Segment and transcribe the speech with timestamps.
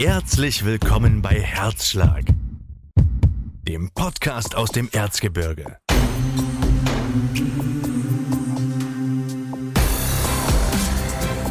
[0.00, 2.22] Herzlich willkommen bei Herzschlag,
[3.66, 5.78] dem Podcast aus dem Erzgebirge.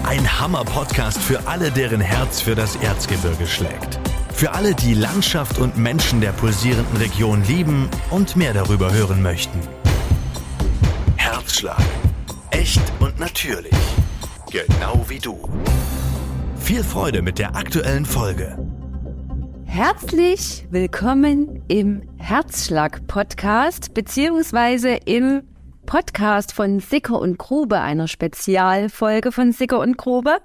[0.05, 3.99] Ein Hammer-Podcast für alle, deren Herz für das Erzgebirge schlägt.
[4.31, 9.59] Für alle, die Landschaft und Menschen der pulsierenden Region lieben und mehr darüber hören möchten.
[11.17, 11.83] Herzschlag.
[12.51, 13.75] Echt und natürlich.
[14.49, 15.37] Genau wie du.
[16.67, 18.57] Viel Freude mit der aktuellen Folge.
[19.63, 25.43] Herzlich willkommen im Herzschlag-Podcast beziehungsweise im
[25.85, 30.39] Podcast von Sicker und Grube, einer Spezialfolge von Sicker und Grube.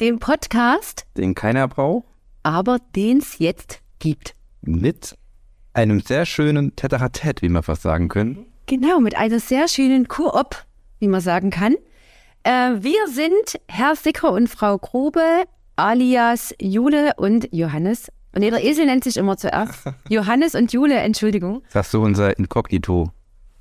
[0.00, 2.06] Dem Podcast, den keiner braucht,
[2.42, 4.34] aber den es jetzt gibt.
[4.62, 5.18] mit
[5.74, 8.46] einem sehr schönen Tete-a-Tete, wie wir fast sagen können.
[8.64, 10.64] Genau, mit einer sehr schönen Koop,
[11.00, 11.74] wie man sagen kann.
[12.44, 12.50] Äh,
[12.82, 15.44] wir sind Herr Sicker und Frau Grube,
[15.76, 18.10] alias Jule und Johannes.
[18.36, 19.84] Nee, der Esel nennt sich immer zuerst.
[20.08, 21.62] Johannes und Jule, Entschuldigung.
[21.72, 23.10] Das hast du unser Inkognito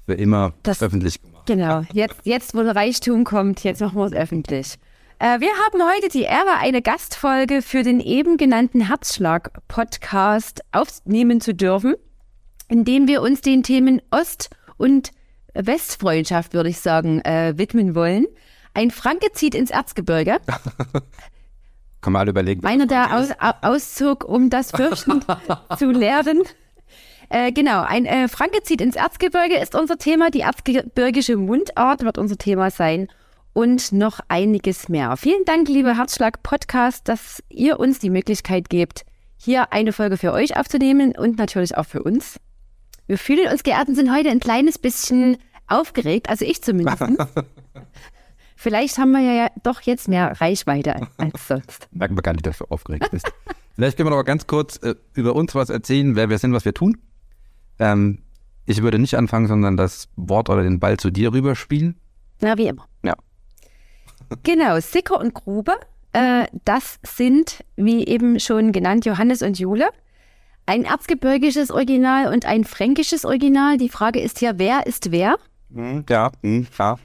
[0.06, 1.46] für immer Das- öffentlich gemacht.
[1.48, 4.76] Genau, jetzt, jetzt wo der Reichtum kommt, jetzt machen wir es öffentlich.
[5.20, 11.54] Äh, wir haben heute die Ehre, eine Gastfolge für den eben genannten Herzschlag-Podcast aufnehmen zu
[11.56, 11.96] dürfen,
[12.68, 15.12] in dem wir uns den Themen Ost- und
[15.54, 18.28] Westfreundschaft, würde ich sagen, äh, widmen wollen.
[18.78, 20.38] Ein Franke zieht ins Erzgebirge.
[22.02, 22.62] Kann man alle überlegen.
[22.62, 25.22] Meiner, der aus, au- auszog, um das Fürchten
[25.80, 26.44] zu lehren.
[27.30, 30.30] Äh, genau, ein äh, Franke zieht ins Erzgebirge ist unser Thema.
[30.30, 33.08] Die erzgebirgische Mundart wird unser Thema sein.
[33.54, 35.18] Und noch einiges mehr.
[35.18, 39.06] Vielen Dank, liebe Herzschlag-Podcast, dass ihr uns die Möglichkeit gebt,
[39.38, 42.40] hier eine Folge für euch aufzunehmen und natürlich auch für uns.
[43.08, 47.02] Wir fühlen uns geehrt und sind heute ein kleines bisschen aufgeregt, also ich zumindest.
[48.60, 51.88] Vielleicht haben wir ja doch jetzt mehr Reichweite als sonst.
[51.92, 53.32] Merken wir gar nicht, dass du aufgeregt bist.
[53.76, 56.54] Vielleicht können wir noch mal ganz kurz äh, über uns was erzählen, wer wir sind,
[56.54, 56.98] was wir tun.
[57.78, 58.24] Ähm,
[58.66, 62.00] ich würde nicht anfangen, sondern das Wort oder den Ball zu dir rüberspielen.
[62.42, 62.88] Na, wie immer.
[63.04, 63.14] Ja.
[64.44, 65.74] Genau, Sicker und Grube,
[66.12, 69.88] äh, das sind, wie eben schon genannt, Johannes und Jule.
[70.66, 73.78] Ein erzgebirgisches Original und ein fränkisches Original.
[73.78, 75.38] Die Frage ist hier, wer ist wer?
[75.74, 76.98] Hm, Ja, hm, ja.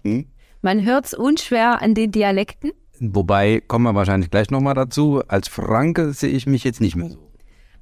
[0.62, 2.70] Man hört es unschwer an den Dialekten.
[3.00, 7.10] Wobei, kommen wir wahrscheinlich gleich nochmal dazu, als Franke sehe ich mich jetzt nicht mehr
[7.10, 7.18] so.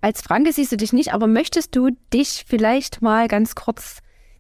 [0.01, 3.99] Als Franke siehst du dich nicht, aber möchtest du dich vielleicht mal ganz kurz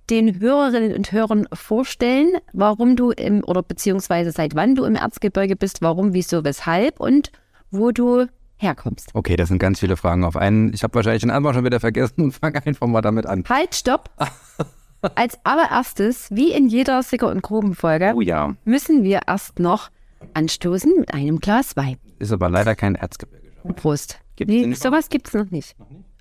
[0.08, 5.54] den Hörerinnen und Hörern vorstellen, warum du im, oder beziehungsweise seit wann du im Erzgebirge
[5.54, 7.30] bist, warum, wieso, weshalb und
[7.70, 8.24] wo du
[8.56, 9.10] herkommst?
[9.12, 10.72] Okay, das sind ganz viele Fragen auf einen.
[10.72, 13.44] Ich habe wahrscheinlich den Anfang schon wieder vergessen und fange einfach mal damit an.
[13.46, 14.08] Halt, stopp!
[15.14, 19.90] Als allererstes, wie in jeder Sicker- und Grubenfolge, Oh ja, müssen wir erst noch
[20.34, 21.96] anstoßen mit einem Glas Wein.
[22.18, 23.48] ist aber leider kein Erzgebirge.
[23.76, 24.18] Prost.
[24.36, 25.74] Gibt's Nee, sowas gibt's noch nicht.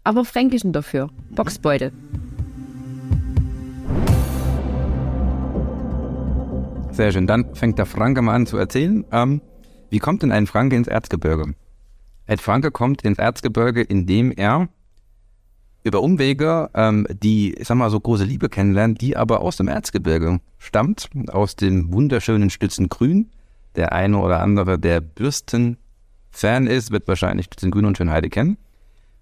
[0.04, 1.10] Aber Fränkischen dafür.
[1.32, 1.92] Boxbeutel.
[6.92, 7.28] Sehr schön.
[7.28, 9.06] Dann fängt der Franke mal an zu erzählen.
[9.12, 9.42] Ähm,
[9.90, 11.54] wie kommt denn ein Franke ins Erzgebirge?
[12.28, 14.68] Ein Franke kommt ins Erzgebirge, indem er
[15.84, 19.68] über Umwege ähm, die, ich sag mal, so große Liebe kennenlernt, die aber aus dem
[19.68, 23.30] Erzgebirge stammt, aus dem wunderschönen Stützengrün.
[23.76, 28.58] Der eine oder andere, der Bürsten-Fan ist, wird wahrscheinlich Stützengrün und Schönheide kennen.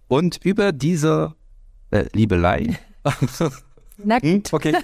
[0.07, 1.35] Und über diese
[1.91, 2.77] äh, Liebelei
[4.03, 4.75] Na Hm, okay.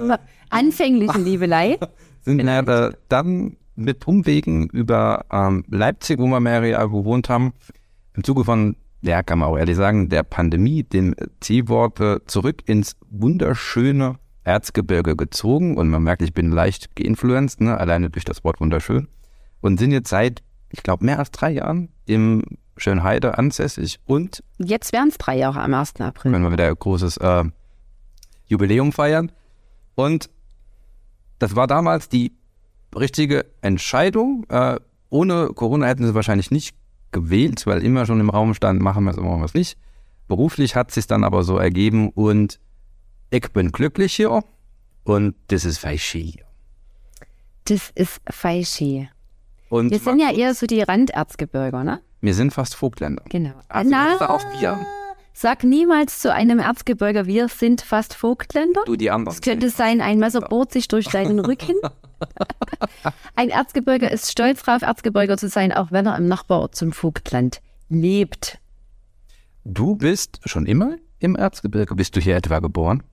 [0.50, 1.78] Anfängliche Liebelei.
[2.24, 7.52] sind wir äh, dann mit Umwegen über ähm, Leipzig, wo wir mehrere Jahre gewohnt haben,
[8.14, 12.96] im Zuge von, ja, kann man auch ehrlich sagen, der Pandemie, dem äh, zurück ins
[13.10, 15.76] wunderschöne Erzgebirge gezogen.
[15.76, 19.08] Und man merkt, ich bin leicht geinfluenced, ne, alleine durch das Wort wunderschön.
[19.60, 22.42] Und sind jetzt seit, ich glaube, mehr als drei Jahren im
[22.76, 26.00] Schönheide ansässig und Jetzt wären es drei Jahre am 1.
[26.00, 26.32] April.
[26.32, 27.44] können wir wieder ein großes äh,
[28.46, 29.32] Jubiläum feiern.
[29.94, 30.30] Und
[31.38, 32.32] das war damals die
[32.96, 34.46] richtige Entscheidung.
[34.48, 34.78] Äh,
[35.10, 36.74] ohne Corona hätten sie wahrscheinlich nicht
[37.12, 39.78] gewählt, weil immer schon im Raum stand, machen wir es, machen wir es nicht.
[40.28, 42.60] Beruflich hat es sich dann aber so ergeben und
[43.30, 44.42] ich bin glücklich hier
[45.04, 46.44] und das ist falsch hier.
[47.64, 49.08] Das ist Feischi.
[49.68, 52.00] Und Wir sind ja eher so die Randerzgebirger, ne?
[52.20, 53.22] wir sind fast Vogtländer.
[53.28, 53.52] Genau.
[53.68, 54.78] Also, ist auch wir.
[55.40, 58.82] Sag niemals zu einem Erzgebirger, wir sind fast Vogtländer.
[58.86, 59.36] Du die anderen.
[59.36, 61.76] Es könnte sein, ein Messer bohrt sich durch deinen Rücken.
[63.36, 67.60] Ein Erzgebirger ist stolz darauf, Erzgebirger zu sein, auch wenn er im Nachbarort zum Vogtland
[67.88, 68.58] lebt.
[69.62, 71.94] Du bist schon immer im Erzgebirge.
[71.94, 73.04] Bist du hier etwa geboren?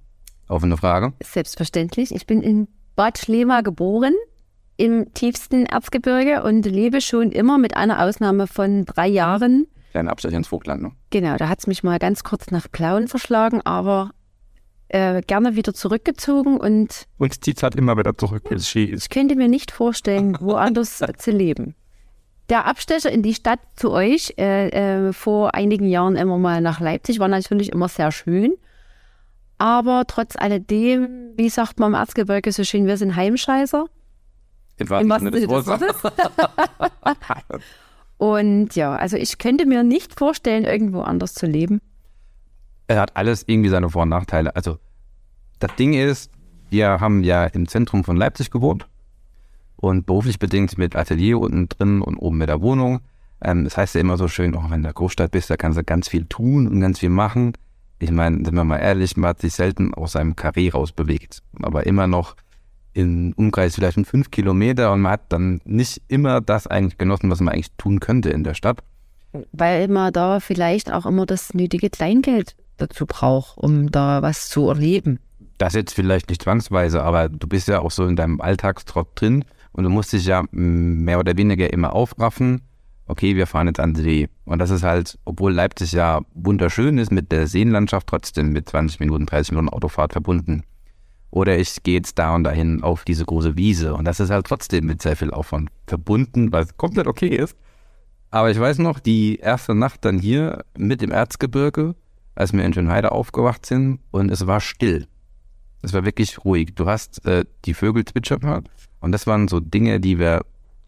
[0.48, 1.14] Offene Frage.
[1.22, 2.12] Selbstverständlich.
[2.12, 4.16] Ich bin in Bad Schlema geboren,
[4.78, 10.36] im tiefsten Erzgebirge und lebe schon immer mit einer Ausnahme von drei Jahren Kleiner Abstecher
[10.36, 10.92] ins Vogtland, ne?
[11.10, 14.12] Genau, da hat es mich mal ganz kurz nach Plauen verschlagen, aber
[14.90, 19.04] äh, gerne wieder zurückgezogen und Und zieht halt immer wieder zurück, wenn es Ski ist.
[19.04, 21.76] ich könnte mir nicht vorstellen, woanders zu leben.
[22.50, 24.68] Der Abstecher in die Stadt zu euch äh,
[25.08, 28.54] äh, vor einigen Jahren immer mal nach Leipzig war natürlich immer sehr schön.
[29.60, 33.86] Aber trotz alledem, wie sagt man im Erzgebirge so schön, wir sind Heimscheißer.
[34.76, 35.96] Im wahrsten Sinne des Wortes.
[38.18, 41.82] Und ja, also ich könnte mir nicht vorstellen, irgendwo anders zu leben.
[42.88, 44.56] er hat alles irgendwie seine Vor- und Nachteile.
[44.56, 44.78] Also
[45.60, 46.32] das Ding ist,
[46.70, 48.88] wir haben ja im Zentrum von Leipzig gewohnt
[49.76, 53.02] und beruflich bedingt mit Atelier unten drin und oben mit der Wohnung.
[53.42, 55.58] Ähm, das heißt ja immer so schön, auch wenn du in der Großstadt bist, da
[55.58, 57.54] kannst du ganz viel tun und ganz viel machen.
[58.00, 61.86] Ich meine, sind wir mal ehrlich, man hat sich selten aus seinem Karree rausbewegt, aber
[61.86, 62.36] immer noch
[62.96, 67.30] in Umkreis vielleicht von fünf Kilometer und man hat dann nicht immer das eigentlich genossen,
[67.30, 68.80] was man eigentlich tun könnte in der Stadt.
[69.52, 74.70] Weil man da vielleicht auch immer das nötige Kleingeld dazu braucht, um da was zu
[74.70, 75.20] erleben.
[75.58, 79.44] Das jetzt vielleicht nicht zwangsweise, aber du bist ja auch so in deinem Alltagstrott drin
[79.74, 82.62] und du musst dich ja mehr oder weniger immer aufraffen.
[83.08, 84.30] Okay, wir fahren jetzt an den See.
[84.46, 89.02] Und das ist halt, obwohl Leipzig ja wunderschön ist mit der Seenlandschaft, trotzdem mit 20
[89.02, 90.64] Minuten, 30 Minuten Autofahrt verbunden.
[91.32, 93.94] Oder ich gehe jetzt da und dahin auf diese große Wiese.
[93.94, 97.56] Und das ist halt trotzdem mit sehr viel Aufwand verbunden, was komplett okay ist.
[98.32, 101.96] Aber ich weiß noch, die erste Nacht dann hier mit dem Erzgebirge,
[102.36, 105.08] als wir in Schönheide aufgewacht sind und es war still.
[105.82, 106.74] Es war wirklich ruhig.
[106.76, 108.68] Du hast äh, die Vögel zwitschern gehört.
[109.00, 110.42] Und das waren so Dinge, die wir,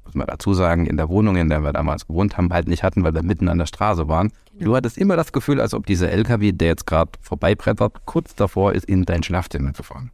[0.04, 2.84] muss man dazu sagen, in der Wohnung, in der wir damals gewohnt haben, halt nicht
[2.84, 4.32] hatten, weil wir mitten an der Straße waren.
[4.60, 8.74] Du hattest immer das Gefühl, als ob dieser LKW, der jetzt gerade vorbeibrettert, kurz davor
[8.74, 10.12] ist, in dein Schlafzimmer zu fahren.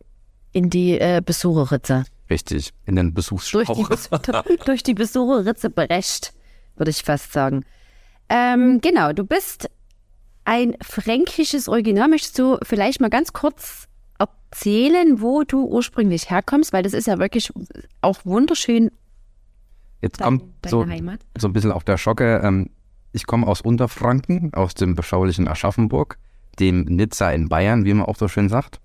[0.54, 2.06] In die äh, Besucherritze.
[2.30, 3.84] Richtig, in den Durch die.
[3.84, 4.10] Bes
[4.66, 6.34] durch die Besucherritze berecht,
[6.78, 7.66] würde ich fast sagen.
[8.30, 9.70] Ähm, genau, du bist
[10.46, 12.08] ein fränkisches Original.
[12.08, 13.88] Möchtest du vielleicht mal ganz kurz
[14.20, 16.74] erzählen, wo du ursprünglich herkommst?
[16.74, 17.52] Weil das ist ja wirklich
[18.02, 18.92] auch wunderschön,
[20.02, 21.20] Jetzt dein, kommt so, Heimat.
[21.38, 22.42] so ein bisschen auf der Schocke.
[22.44, 22.70] Ähm,
[23.14, 26.18] ich komme aus Unterfranken, aus dem beschaulichen Aschaffenburg,
[26.60, 28.80] dem Nizza in Bayern, wie man auch so schön sagt.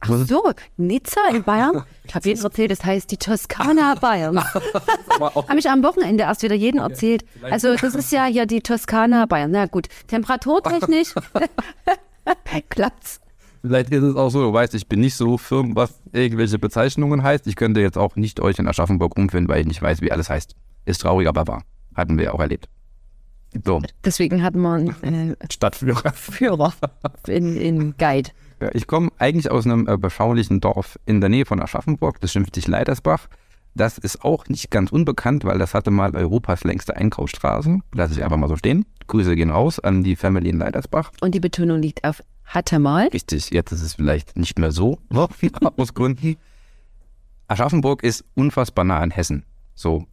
[0.00, 1.84] Ach so, Nizza in Bayern?
[2.04, 4.42] Ich habe jedem erzählt, das heißt die Toskana Bayern.
[5.20, 7.24] Habe ich am Wochenende erst wieder jedem erzählt.
[7.42, 9.50] Also das ist ja hier die Toskana Bayern.
[9.50, 11.14] Na gut, temperaturtechnisch
[12.68, 13.20] klappt's.
[13.62, 17.22] Vielleicht ist es auch so, du weißt, ich bin nicht so firm, was irgendwelche Bezeichnungen
[17.22, 17.46] heißt.
[17.46, 20.30] Ich könnte jetzt auch nicht euch in Aschaffenburg umfinden, weil ich nicht weiß, wie alles
[20.30, 20.54] heißt.
[20.84, 21.62] Ist traurig, aber wahr.
[21.94, 22.68] Hatten wir auch erlebt.
[23.64, 26.12] So, Deswegen hatten wir einen äh, Stadtführer.
[26.12, 26.74] Führer
[27.26, 28.30] in, in Guide.
[28.72, 32.54] Ich komme eigentlich aus einem äh, beschaulichen Dorf in der Nähe von Aschaffenburg, das schimpft
[32.54, 33.28] sich Leitersbach.
[33.74, 37.80] Das ist auch nicht ganz unbekannt, weil das hatte mal Europas längste Einkaufsstraße.
[37.92, 38.86] Lass ich einfach mal so stehen.
[39.06, 41.12] Grüße gehen raus an die Family in Leitersbach.
[41.20, 43.08] Und die Betonung liegt auf hatte mal.
[43.08, 44.98] Richtig, jetzt ist es vielleicht nicht mehr so,
[45.76, 46.36] aus Gründen.
[47.48, 49.44] Aschaffenburg ist unfassbar nah an Hessen.
[49.74, 50.06] So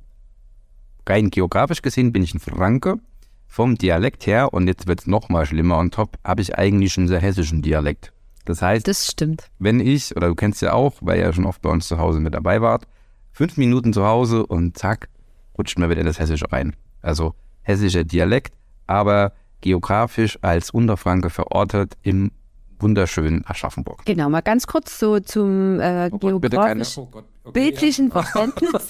[1.07, 2.99] rein geografisch gesehen bin ich ein Franke.
[3.47, 7.07] Vom Dialekt her, und jetzt wird es nochmal schlimmer on top, habe ich eigentlich einen
[7.07, 8.12] sehr hessischen Dialekt.
[8.45, 9.49] Das heißt, Das stimmt.
[9.59, 11.97] wenn ich, oder du kennst ja auch, weil ihr ja schon oft bei uns zu
[11.97, 12.85] Hause mit dabei wart,
[13.31, 15.09] fünf Minuten zu Hause und zack,
[15.57, 16.75] rutscht mir wieder in das Hessische rein.
[17.01, 18.53] Also hessischer Dialekt,
[18.87, 22.31] aber geografisch als Unterfranke verortet im
[22.79, 24.05] wunderschönen Aschaffenburg.
[24.05, 28.89] Genau, mal ganz kurz so zum äh, geografisch oh Gott, okay, bildlichen Verständnis.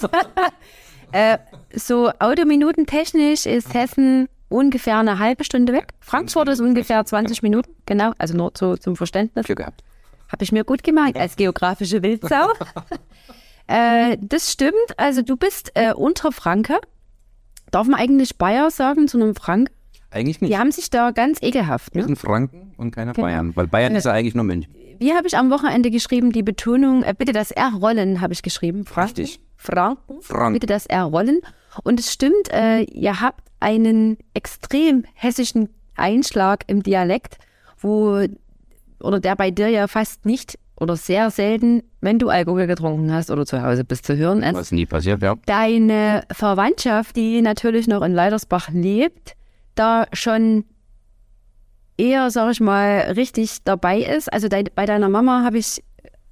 [1.12, 1.38] äh,
[1.74, 5.88] so autominutentechnisch ist Hessen ungefähr eine halbe Stunde weg.
[6.00, 9.46] Frankfurt ist ungefähr 20 Minuten, genau, also nur so zum Verständnis.
[9.46, 9.82] Glück gehabt.
[10.30, 12.48] Habe ich mir gut gemerkt als geografische Wildsau.
[13.66, 16.78] äh, das stimmt, also du bist äh, Unterfranke.
[17.70, 19.70] Darf man eigentlich Bayer sagen zu einem Frank?
[20.10, 20.52] Eigentlich nicht.
[20.52, 21.94] Die haben sich da ganz ekelhaft.
[21.94, 22.06] Wir Ne?
[22.06, 23.26] sind Franken und keine Genau.
[23.26, 24.72] Bayern, weil Bayern ist ja eigentlich nur München.
[25.00, 28.42] Wie habe ich am Wochenende geschrieben, die Betonung, äh, bitte das R rollen, habe ich
[28.42, 28.84] geschrieben.
[28.84, 29.22] Franken.
[29.22, 29.40] Richtig.
[29.56, 30.22] Franken.
[30.22, 30.52] Franken.
[30.54, 31.40] Bitte das R rollen.
[31.82, 37.38] Und es stimmt, äh, ihr habt einen extrem hessischen Einschlag im Dialekt,
[37.78, 38.24] wo,
[39.00, 43.30] oder der bei dir ja fast nicht oder sehr selten, wenn du Alkohol getrunken hast
[43.30, 44.54] oder zu Hause bist, zu hören ist.
[44.54, 45.36] Was nie passiert, ja.
[45.46, 49.36] Deine Verwandtschaft, die natürlich noch in Leidersbach lebt,
[49.74, 50.64] da schon
[51.96, 54.32] eher, sag ich mal, richtig dabei ist.
[54.32, 55.82] Also dein, bei deiner Mama habe ich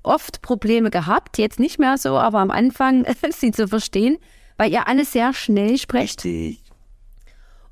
[0.03, 4.19] oft Probleme gehabt, jetzt nicht mehr so, aber am Anfang sie zu verstehen,
[4.57, 6.25] weil ihr alles sehr schnell sprecht.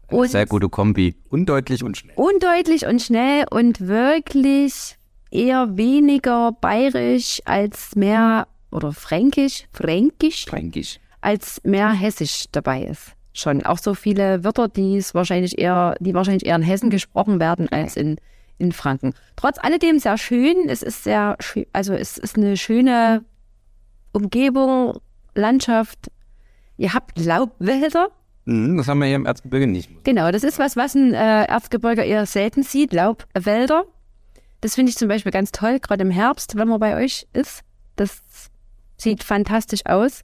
[0.09, 1.15] Und Sehr gute Kombi.
[1.29, 2.15] Undeutlich und schnell.
[2.17, 4.97] undeutlich und schnell und wirklich
[5.31, 10.99] eher weniger bayerisch als mehr oder fränkisch, fränkisch, Fränkisch.
[11.21, 13.13] als mehr hessisch dabei ist.
[13.33, 13.65] schon.
[13.65, 17.69] Auch so viele Wörter, die es wahrscheinlich eher, die wahrscheinlich eher in Hessen gesprochen werden
[17.69, 18.17] als in,
[18.59, 19.15] in Franken.
[19.37, 20.69] Trotz alledem sehr schön.
[20.69, 23.25] Es ist sehr schön, also es ist eine schöne
[24.13, 24.99] Umgebung,
[25.37, 26.11] Landschaft.
[26.81, 28.09] Ihr habt Laubwälder.
[28.47, 30.03] Mhm, das haben wir hier im Erzgebirge nicht.
[30.03, 33.85] Genau, das ist was, was ein äh, Erzgebirger eher selten sieht, Laubwälder.
[34.63, 37.65] Das finde ich zum Beispiel ganz toll, gerade im Herbst, wenn man bei euch ist.
[37.97, 38.23] Das
[38.97, 40.23] sieht fantastisch aus.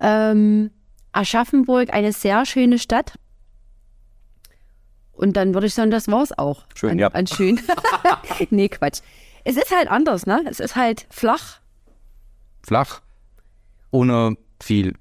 [0.00, 0.70] Ähm,
[1.12, 3.18] Aschaffenburg, eine sehr schöne Stadt.
[5.12, 6.64] Und dann würde ich sagen, das war's auch.
[6.74, 7.08] Schön, an, ja.
[7.08, 7.60] An schön.
[8.48, 9.00] nee, Quatsch.
[9.44, 10.42] Es ist halt anders, ne?
[10.48, 11.60] Es ist halt flach.
[12.62, 13.02] Flach,
[13.90, 14.94] ohne viel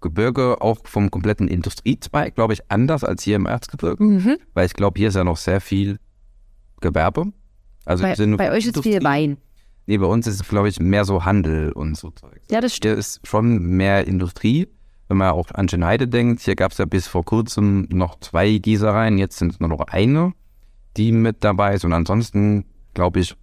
[0.00, 4.02] Gebirge, auch vom kompletten Industriezweig, glaube ich, anders als hier im Erzgebirge.
[4.02, 4.36] Mhm.
[4.54, 5.98] Weil ich glaube, hier ist ja noch sehr viel
[6.80, 7.32] Gewerbe.
[7.84, 9.04] Also Bei, bei euch ist viel Industrie.
[9.04, 9.38] Wein.
[9.86, 12.42] Nee, bei uns ist es, glaube ich, mehr so Handel und so Zeug.
[12.50, 12.92] Ja, das stimmt.
[12.92, 14.68] Hier ist schon mehr Industrie.
[15.08, 18.58] Wenn man auch an Schönheide denkt, hier gab es ja bis vor kurzem noch zwei
[18.58, 20.34] Gießereien, jetzt sind es nur noch eine,
[20.98, 21.86] die mit dabei ist.
[21.86, 23.34] Und ansonsten, glaube ich,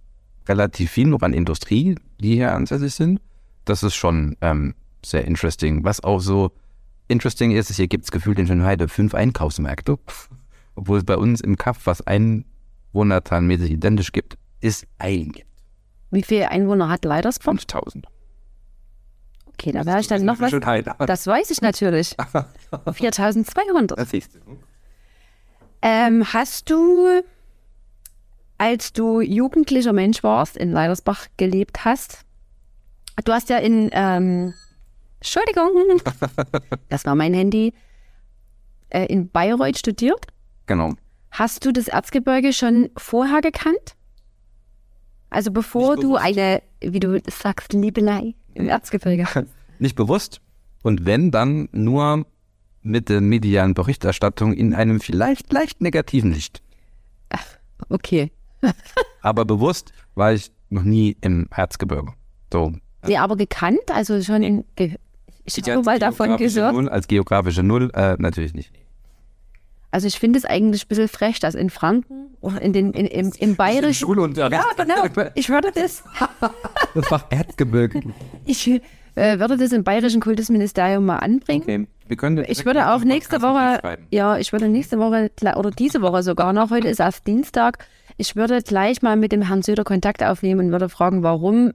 [0.48, 3.20] relativ viel noch an Industrie, die hier ansässig sind.
[3.64, 4.74] Das ist schon ähm,
[5.10, 5.84] sehr interesting.
[5.84, 6.52] Was auch so
[7.08, 9.98] interesting ist, ist hier gibt es gefühlt in Schönheide fünf Einkaufsmärkte.
[10.74, 15.46] Obwohl es bei uns im Kaff, was einwohnerzahlenmäßig identisch gibt, ist ein gibt.
[16.10, 17.56] Wie viele Einwohner hat Leidersdorf?
[17.56, 18.06] 5000.
[19.48, 20.50] Okay, da wäre ich dann noch was.
[20.50, 20.94] Schönheide.
[20.98, 22.14] Das weiß ich natürlich.
[22.92, 23.98] 4200.
[23.98, 24.40] Das siehst du.
[25.82, 27.22] Ähm, hast du,
[28.58, 32.24] als du jugendlicher Mensch warst, in Leidersbach gelebt hast,
[33.24, 34.54] du hast ja in, ähm,
[35.26, 36.00] Entschuldigung,
[36.88, 37.74] das war mein Handy,
[38.90, 40.26] äh, in Bayreuth studiert.
[40.66, 40.92] Genau.
[41.32, 43.96] Hast du das Erzgebirge schon vorher gekannt?
[45.28, 49.48] Also bevor du eine, wie du sagst, Liebelei im Erzgebirge hast.
[49.80, 50.40] Nicht bewusst.
[50.84, 52.24] Und wenn, dann nur
[52.82, 56.62] mit der medialen Berichterstattung in einem vielleicht leicht negativen Licht.
[57.88, 58.30] Okay.
[59.22, 62.12] Aber bewusst war ich noch nie im Erzgebirge.
[62.52, 62.72] So.
[63.06, 64.96] Nee, aber gekannt, also schon in, ge
[65.46, 66.74] ich habe mal davon gehört.
[66.74, 68.72] Null, als geografische Null, äh, natürlich nicht.
[69.90, 73.06] Also ich finde es eigentlich ein bisschen frech, dass in Franken oder in den, in,
[73.06, 74.06] im, im Bayerischen.
[74.06, 74.62] Schulunterricht.
[74.76, 75.30] Ja, genau.
[75.34, 76.04] Ich würde das,
[76.94, 78.02] Das war Erzgebirge.
[78.44, 78.68] ich
[79.14, 81.62] äh, würde das im Bayerischen Kultusministerium mal anbringen.
[81.62, 81.86] Okay.
[82.08, 86.22] Wir können Ich würde auch nächste Woche, ja, ich würde nächste Woche oder diese Woche
[86.22, 87.84] sogar noch, heute ist erst Dienstag,
[88.16, 91.72] ich würde gleich mal mit dem Herrn Söder Kontakt aufnehmen und würde fragen, warum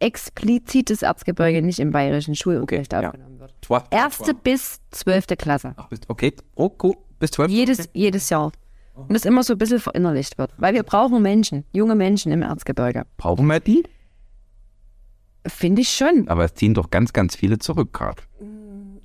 [0.00, 3.08] explizit das Erzgebirge nicht im bayerischen Schulunterricht Okay, ja.
[3.10, 3.54] aufgenommen wird.
[3.62, 5.74] Twa- Erste bis zwölfte Klasse.
[5.76, 6.32] Ach, bist- Okay.
[6.56, 6.94] Oh, cool.
[7.18, 7.50] Bis zwölf.
[7.50, 8.50] Jedes, jedes Jahr.
[8.94, 10.52] Und das immer so ein bisschen verinnerlicht wird.
[10.58, 13.04] Weil wir brauchen Menschen, junge Menschen im Erzgebirge.
[13.16, 13.82] Brauchen wir die?
[15.46, 16.28] Finde ich schon.
[16.28, 18.22] Aber es ziehen doch ganz, ganz viele zurück gerade.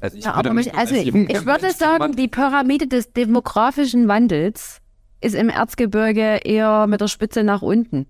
[0.02, 4.08] Also ich Ja, würde mich also als ich, ich würde sagen, die Pyramide des demografischen
[4.10, 4.82] Wandels
[5.22, 8.06] ist im Erzgebirge eher mit der Spitze nach unten.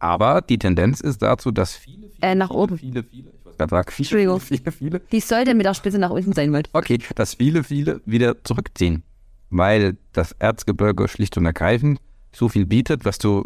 [0.00, 2.78] Aber die Tendenz ist dazu, dass viele, viele, Äh, nach viele, oben.
[2.78, 4.40] viele, viele, ich wollte gerade sagen, viele, Entschuldigung.
[4.40, 6.70] viele, viele, viele, Die sollte mit der Spitze nach unten sein, wollte.
[6.72, 9.02] okay, dass viele, viele wieder zurückziehen.
[9.50, 12.00] Weil das Erzgebirge schlicht und ergreifend
[12.32, 13.44] so viel bietet, was du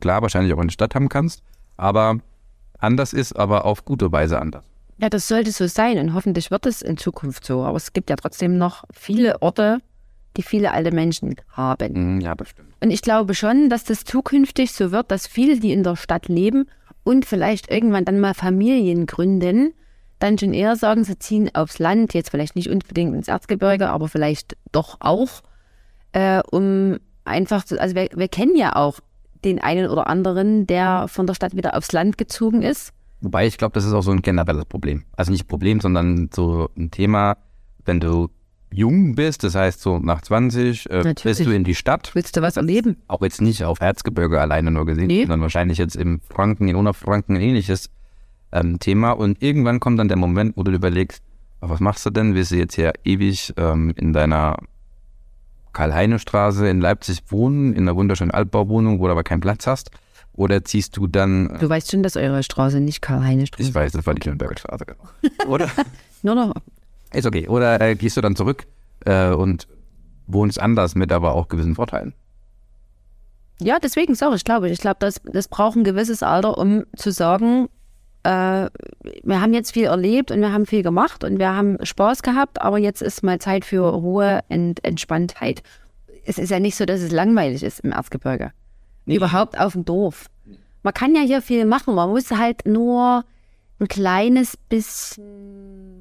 [0.00, 1.42] klar wahrscheinlich auch in der Stadt haben kannst,
[1.76, 2.18] aber
[2.78, 4.64] anders ist, aber auf gute Weise anders.
[4.98, 7.64] Ja, das sollte so sein und hoffentlich wird es in Zukunft so.
[7.64, 9.78] Aber es gibt ja trotzdem noch viele Orte,
[10.36, 12.14] die viele alte Menschen haben.
[12.14, 12.68] Mhm, Ja, das stimmt.
[12.80, 16.28] Und ich glaube schon, dass das zukünftig so wird, dass viele, die in der Stadt
[16.28, 16.66] leben
[17.04, 19.72] und vielleicht irgendwann dann mal Familien gründen,
[20.18, 24.08] dann schon eher sagen, sie ziehen aufs Land, jetzt vielleicht nicht unbedingt ins Erzgebirge, aber
[24.08, 25.42] vielleicht doch auch,
[26.12, 29.00] äh, um einfach zu, also wir, wir kennen ja auch
[29.44, 32.92] den einen oder anderen, der von der Stadt wieder aufs Land gezogen ist.
[33.20, 35.04] Wobei ich glaube, das ist auch so ein generelles Problem.
[35.16, 37.36] Also nicht Problem, sondern so ein Thema,
[37.84, 38.28] wenn du
[38.72, 42.42] jung bist, das heißt so nach 20, äh, bist du in die Stadt, Willst du
[42.42, 42.96] was erleben?
[43.08, 45.22] auch jetzt nicht auf Erzgebirge alleine nur gesehen, Nee.
[45.22, 47.90] sondern wahrscheinlich jetzt im Franken, in Unterfranken ein ähnliches
[48.52, 49.12] ähm, Thema.
[49.12, 51.22] Und irgendwann kommt dann der Moment, wo du dir überlegst,
[51.60, 52.34] "Ah, was machst du denn?
[52.34, 54.56] Willst du jetzt hier ewig ähm, in deiner
[55.72, 59.90] Karl-Heine-Straße in Leipzig wohnen, in einer wunderschönen Altbauwohnung, wo du aber keinen Platz hast?
[60.32, 63.92] Oder ziehst du dann, äh, Du weißt schon, dass eure Straße nicht Karl-Heine-Straße ich weiß,
[63.92, 65.46] das war die Schönberger Straße, genau.
[65.48, 65.68] Oder,
[66.22, 66.54] Nur noch.
[67.12, 67.48] Ist okay.
[67.48, 68.66] Oder äh, gehst du dann zurück
[69.04, 69.66] äh, und
[70.26, 72.14] wohnst anders mit aber auch gewissen Vorteilen?
[73.60, 74.74] Ja, deswegen sage ich, glaube ich.
[74.74, 77.68] Ich glaube, das, das braucht ein gewisses Alter, um zu sagen,
[78.22, 78.68] äh,
[79.22, 82.60] wir haben jetzt viel erlebt und wir haben viel gemacht und wir haben Spaß gehabt,
[82.60, 85.62] aber jetzt ist mal Zeit für Ruhe und Entspanntheit.
[86.24, 88.52] Es ist ja nicht so, dass es langweilig ist im Erzgebirge.
[89.06, 90.26] Überhaupt auf dem Dorf.
[90.82, 93.24] Man kann ja hier viel machen, man muss halt nur
[93.78, 95.95] ein kleines bisschen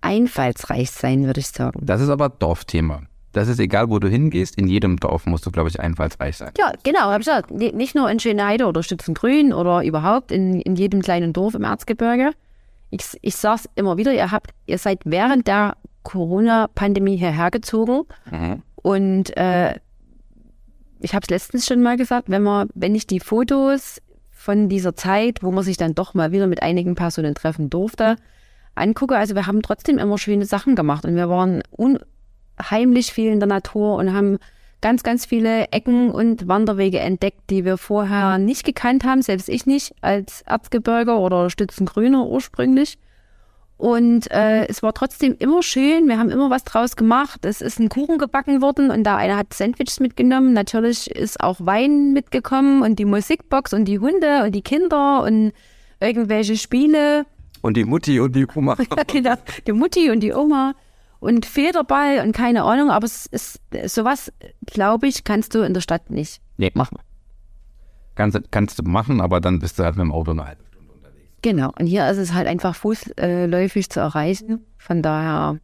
[0.00, 1.80] einfallsreich sein, würde ich sagen.
[1.82, 3.02] Das ist aber Dorfthema.
[3.32, 4.56] Das ist egal, wo du hingehst.
[4.58, 6.50] In jedem Dorf musst du, glaube ich, einfallsreich sein.
[6.58, 7.50] Ja, genau, habe ich gesagt.
[7.52, 11.62] Ni- Nicht nur in Schönheide oder Stützengrün oder überhaupt in, in jedem kleinen Dorf im
[11.62, 12.32] Erzgebirge.
[12.90, 18.02] Ich, ich sage es immer wieder, ihr habt, ihr seid während der Corona-Pandemie hierher gezogen
[18.82, 19.74] und äh,
[20.98, 24.00] ich habe es letztens schon mal gesagt, wenn man, wenn ich die Fotos
[24.32, 28.16] von dieser Zeit, wo man sich dann doch mal wieder mit einigen Personen treffen durfte,
[28.74, 33.40] angucke, also wir haben trotzdem immer schöne Sachen gemacht und wir waren unheimlich viel in
[33.40, 34.38] der Natur und haben
[34.80, 39.66] ganz, ganz viele Ecken und Wanderwege entdeckt, die wir vorher nicht gekannt haben, selbst ich
[39.66, 42.98] nicht, als Erzgebirger oder Stützengrüner ursprünglich.
[43.76, 46.06] Und äh, es war trotzdem immer schön.
[46.06, 47.46] Wir haben immer was draus gemacht.
[47.46, 50.52] Es ist ein Kuchen gebacken worden und da einer hat Sandwiches mitgenommen.
[50.52, 55.52] Natürlich ist auch Wein mitgekommen und die Musikbox und die Hunde und die Kinder und
[55.98, 57.24] irgendwelche Spiele.
[57.62, 58.76] Und die Mutti und die Oma.
[58.96, 59.34] Ja, genau.
[59.66, 60.74] Die Mutti und die Oma
[61.20, 62.90] und Federball und keine Ahnung.
[62.90, 64.32] Aber es ist sowas,
[64.66, 66.70] glaube ich, kannst du in der Stadt nicht Nee.
[66.74, 66.98] machen.
[68.14, 70.92] Kannst, kannst du machen, aber dann bist du halt mit dem Auto eine halbe Stunde
[70.92, 71.26] unterwegs.
[71.42, 71.72] Genau.
[71.78, 74.64] Und hier ist es halt einfach fußläufig zu erreichen.
[74.78, 75.58] Von daher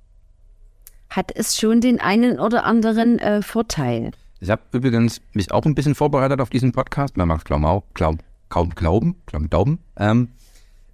[1.10, 4.10] hat es schon den einen oder anderen äh, Vorteil.
[4.40, 7.16] Ich habe übrigens mich auch ein bisschen vorbereitet auf diesen Podcast.
[7.16, 8.16] Man mag es kaum, au- glaub,
[8.48, 9.78] kaum glauben, kaum glauben.
[9.96, 10.28] Ähm,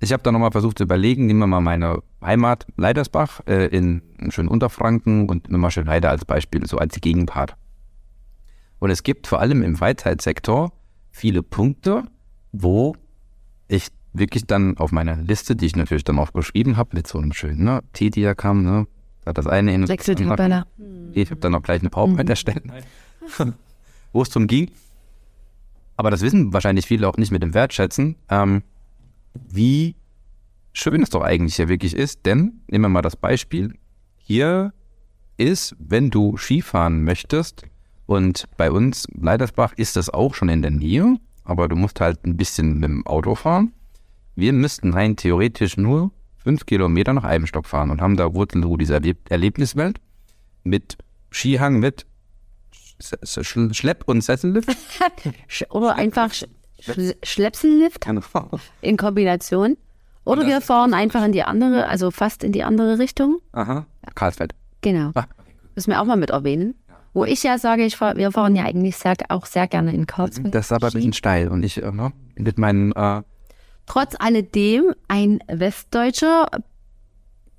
[0.03, 4.03] ich habe da nochmal versucht zu überlegen, nehmen wir mal meine Heimat Leidersbach äh, in
[4.31, 7.57] schön Unterfranken und nehmen wir Schönheide als Beispiel, so als Gegenpart.
[8.81, 10.73] Und es gibt vor allem im Freizeitsektor
[11.13, 12.03] viele Punkte,
[12.51, 12.97] wo
[13.69, 17.19] ich wirklich dann auf meiner Liste, die ich natürlich dann auch geschrieben habe, mit so
[17.19, 18.87] einem schönen ne, T-Diagramm, ne,
[19.25, 20.67] da hat das eine hin und das andere- Wechseltabelle.
[21.13, 22.65] ich habe dann noch gleich eine PowerPoint erstellt,
[24.13, 24.69] wo es drum ging.
[25.97, 28.63] Aber das wissen wahrscheinlich viele auch nicht mit dem Wertschätzen, ähm,
[29.35, 29.97] wie
[30.73, 32.25] schön es doch eigentlich hier wirklich ist.
[32.27, 33.75] Denn, nehmen wir mal das Beispiel,
[34.17, 34.73] hier
[35.37, 37.65] ist, wenn du Skifahren möchtest,
[38.07, 42.25] und bei uns, Leidersbach, ist das auch schon in der Nähe, aber du musst halt
[42.27, 43.73] ein bisschen mit dem Auto fahren.
[44.35, 48.95] Wir müssten rein theoretisch nur fünf Kilometer nach Eibenstock fahren und haben da Wurzelruhe, diese
[48.95, 50.01] Erleb Erlebniswelt
[50.65, 50.99] mit
[51.31, 52.07] Skihang, mit
[52.73, 54.77] Sch Sch Sch Schlepp- und Sessellift.
[55.71, 56.33] Oder einfach
[56.83, 58.05] Sch Sch Schlepsellift
[58.81, 59.77] in Kombination.
[60.25, 63.39] Oder wir fahren einfach in die andere, also fast in die andere Richtung.
[63.53, 63.87] Aha.
[64.15, 64.53] Karlsfeld.
[64.81, 65.11] Genau.
[65.15, 65.25] Ah,
[65.75, 66.75] Müssen wir auch mal mit erwähnen.
[67.15, 70.07] Wo ich ja sage, ich fahr, wir fahren ja eigentlich sehr, auch sehr gerne in
[70.07, 70.51] Karlsruhe.
[70.51, 73.23] Das ist aber ein bisschen steil und ich äh, ne, mit meinen äh,
[73.87, 76.47] Trotz alledem ein Westdeutscher,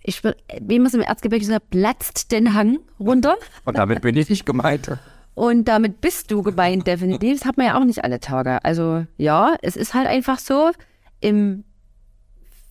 [0.01, 3.36] ich wie man es im Erzgebirge sagt, platzt den Hang runter.
[3.65, 4.97] und damit bin ich nicht gemeint.
[5.36, 7.39] Und damit bist du gemeint, definitiv.
[7.39, 8.63] Das hat man ja auch nicht alle Tage.
[8.63, 10.72] Also ja, es ist halt einfach so.
[11.19, 11.63] Im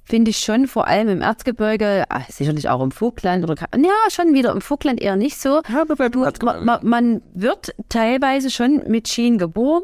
[0.05, 4.35] finde ich schon, vor allem im Erzgebirge, ah, sicherlich auch im Vogtland oder ja, schon
[4.35, 5.63] wieder im Vogtland eher nicht so.
[6.11, 9.83] Du, ma, ma, man wird teilweise schon mit Skien geboren.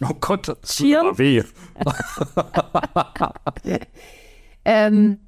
[0.00, 1.42] Oh Gott, das tut aber weh.
[4.64, 5.18] Ähm,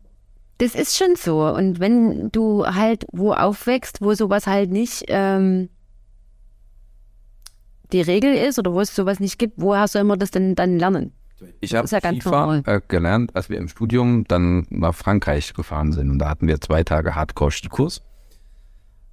[0.59, 1.45] das ist schon so.
[1.45, 5.71] Und wenn du halt wo aufwächst, wo sowas halt nicht ähm,
[7.95, 10.79] die Regel ist oder wo es sowas nicht gibt, woher soll man das denn dann
[10.79, 11.13] lernen?
[11.61, 15.93] Ich habe ja ganz Skifahren äh, gelernt, als wir im Studium dann nach Frankreich gefahren
[15.93, 16.11] sind.
[16.11, 18.03] Und da hatten wir zwei Tage Hardcore-Skikurs.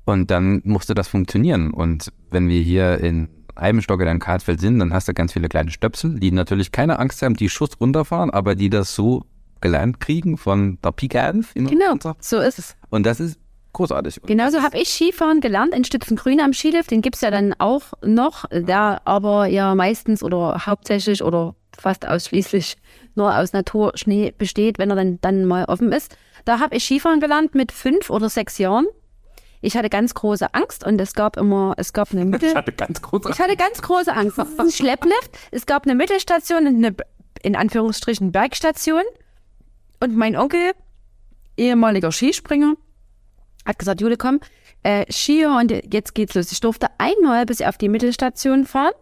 [0.06, 1.72] Und dann musste das funktionieren.
[1.72, 5.48] Und wenn wir hier in Eibenstock oder in Karlsfeld sind, dann hast du ganz viele
[5.48, 9.26] kleine Stöpsel, die natürlich keine Angst haben, die Schuss runterfahren, aber die das so
[9.60, 11.56] gelernt kriegen von der Pike 11.
[11.56, 12.76] wie man Genau, so ist es.
[12.90, 13.38] Und das ist
[13.74, 14.22] großartig.
[14.26, 16.92] Genauso habe ich Skifahren gelernt in Stützengrün am Skilift.
[16.92, 22.08] Den gibt es ja dann auch noch, der aber ja meistens oder hauptsächlich oder fast
[22.08, 22.78] ausschließlich
[23.16, 26.16] nur aus Naturschnee besteht, wenn er dann, dann mal offen ist.
[26.46, 28.88] Da habe ich Skifahren gelernt mit fünf oder sechs Jahren.
[29.62, 32.50] Ich hatte ganz große Angst und es gab immer, es gab eine Mittel.
[32.50, 34.38] ich hatte ganz große Ich hatte ganz große Angst.
[34.38, 35.38] Das ist ein Schlepplift.
[35.52, 36.96] Es gab eine Mittelstation und eine,
[37.44, 39.04] in Anführungsstrichen, Bergstation.
[40.00, 40.72] Und mein Onkel,
[41.58, 42.74] ehemaliger Skispringer,
[43.66, 44.40] hat gesagt, Jule, komm,
[44.84, 46.52] äh, Skier und jetzt geht's los.
[46.52, 48.94] Ich durfte einmal bis auf die Mittelstation fahren.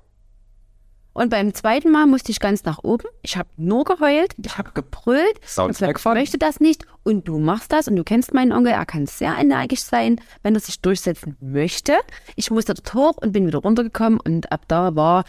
[1.13, 3.05] Und beim zweiten Mal musste ich ganz nach oben.
[3.23, 5.39] Ich habe nur geheult, ich habe gebrüllt.
[5.45, 6.13] Sounds like fun.
[6.13, 6.85] ich möchte das nicht.
[7.03, 8.71] Und du machst das und du kennst meinen Onkel.
[8.71, 11.97] Er kann sehr energisch sein, wenn er sich durchsetzen möchte.
[12.35, 14.19] Ich musste dort hoch und bin wieder runtergekommen.
[14.19, 15.25] Und ab da war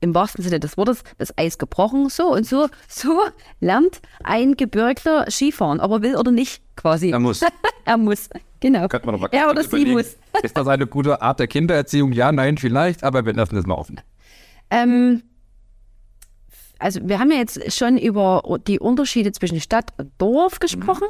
[0.00, 2.08] im wahrsten Sinne des Wortes das Eis gebrochen.
[2.08, 3.20] So und so, so
[3.60, 7.10] lernt ein Gebirgler Skifahren, aber will oder nicht quasi.
[7.10, 7.42] Er muss.
[7.84, 8.28] er muss.
[8.60, 8.88] Genau.
[8.88, 10.16] Könnte man doch mal Er oder sie muss.
[10.42, 12.12] Ist das eine gute Art der Kindererziehung?
[12.12, 14.00] Ja, nein, vielleicht, aber wir lassen das mal offen.
[14.70, 15.22] Ähm,
[16.78, 21.08] also wir haben ja jetzt schon über die Unterschiede zwischen Stadt und Dorf gesprochen.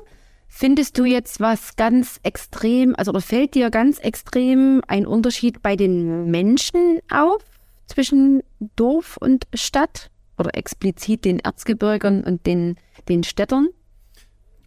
[0.50, 5.76] Findest du jetzt was ganz extrem, also oder fällt dir ganz extrem ein Unterschied bei
[5.76, 7.42] den Menschen auf
[7.88, 8.42] zwischen
[8.76, 10.10] Dorf und Stadt?
[10.36, 12.76] Oder explizit den Erzgebirgern und den,
[13.08, 13.68] den Städtern?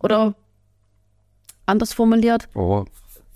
[0.02, 0.36] Oder
[1.66, 2.84] anders formuliert, Oh,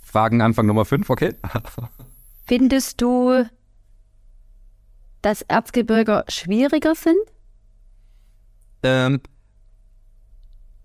[0.01, 1.35] Fragenanfang Nummer 5, okay.
[2.45, 3.45] findest du,
[5.21, 7.17] dass Erzgebirger schwieriger sind?
[8.83, 9.21] Ähm,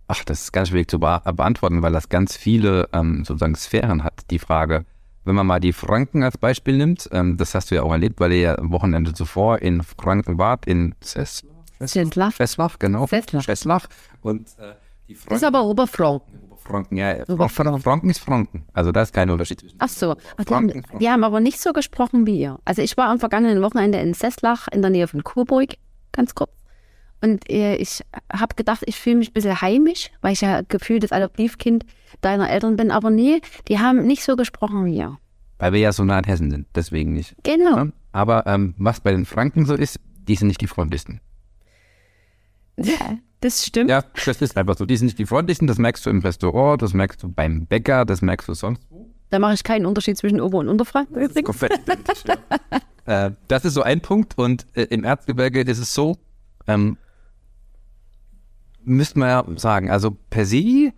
[0.06, 4.04] ach, das ist ganz schwierig zu bea- beantworten, weil das ganz viele ähm, sozusagen Sphären
[4.04, 4.84] hat, die Frage.
[5.24, 8.20] Wenn man mal die Franken als Beispiel nimmt, ähm, das hast du ja auch erlebt,
[8.20, 11.44] weil ihr ja am Wochenende zuvor in Franken wart, in Zes
[11.84, 12.30] Czeslaw?
[12.30, 13.06] Czeslaw, genau.
[13.06, 13.82] Czeslaw.
[14.22, 14.74] Und äh,
[15.08, 16.40] die Das ist Franken, aber Oberfranken.
[16.62, 17.80] Franken, ja, Oberfranken.
[17.80, 18.64] Franken ist Franken.
[18.72, 20.98] Also da ist kein Unterschied zwischen Ach so, Ach, die, Franken, haben, Franken.
[20.98, 22.58] die haben aber nicht so gesprochen wie ihr.
[22.64, 25.74] Also ich war am vergangenen Wochenende in Seslach in der Nähe von Coburg,
[26.12, 26.50] ganz kurz.
[27.22, 28.02] Und äh, ich
[28.32, 31.84] habe gedacht, ich fühle mich ein bisschen heimisch, weil ich ja gefühlt das Adoptivkind
[32.20, 32.90] deiner Eltern bin.
[32.90, 35.18] Aber nee, die haben nicht so gesprochen wie ihr.
[35.58, 37.36] Weil wir ja so nah an Hessen sind, deswegen nicht.
[37.42, 37.84] Genau.
[37.84, 37.92] Ne?
[38.12, 41.20] Aber ähm, was bei den Franken so ist, die sind nicht die freundlichsten.
[43.40, 43.90] Das stimmt.
[43.90, 44.86] Ja, das ist einfach so.
[44.86, 48.04] Die sind nicht die freundlichsten, das merkst du im Restaurant, das merkst du beim Bäcker,
[48.04, 49.10] das merkst du sonst wo.
[49.30, 51.44] Da mache ich keinen Unterschied zwischen Ober- und Unterfranken übrigens.
[51.44, 53.26] Komplett identisch, ja.
[53.26, 56.16] äh, das ist so ein Punkt und äh, im Erzgebirge ist es so,
[56.66, 56.96] ähm,
[58.84, 60.92] müsste man ja sagen, also per se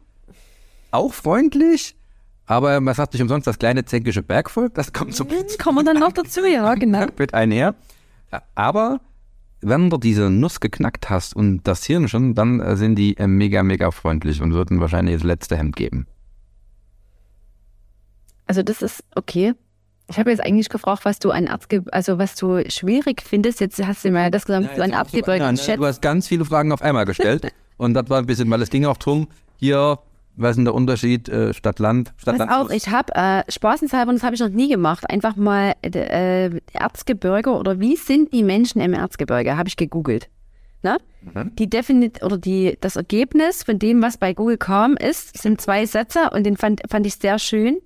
[0.91, 1.97] auch freundlich,
[2.47, 5.25] aber man sagt nicht umsonst das kleine zänkische Bergvolk, das kommt so
[5.63, 7.07] Kommen wir dann noch dazu, ja, genau.
[7.17, 7.75] mit einher.
[8.55, 9.01] Aber
[9.63, 13.27] wenn du diese Nuss geknackt hast und das Hirn schon, dann äh, sind die äh,
[13.27, 16.07] mega, mega freundlich und würden wahrscheinlich das letzte Hemd geben.
[18.47, 19.55] Also das ist okay.
[20.09, 23.61] Ich habe jetzt eigentlich gefragt, was du an Erzge also was du schwierig findest.
[23.61, 25.57] Jetzt hast du mir das gesagt, dass du an Erzgebirge Nein.
[25.77, 28.71] Du hast ganz viele Fragen auf einmal gestellt und das war ein bisschen, weil es
[28.71, 29.99] ging auch drum, hier,
[30.37, 32.13] was ist denn der Unterschied äh, Stadt-Land?
[32.17, 32.53] Pass Stadt-Land.
[32.53, 36.51] auf, ich habe äh, spaßenshalber, und das habe ich noch nie gemacht, einfach mal äh,
[36.73, 40.29] Erzgebirge oder wie sind die Menschen im Erzgebirge, habe ich gegoogelt.
[40.83, 40.99] Ne?
[41.59, 45.87] Die Definit oder die, das Ergebnis von dem, was bei Google kam, ist, sind zwei
[45.87, 47.79] Sätze und den fand, fand ich sehr schön.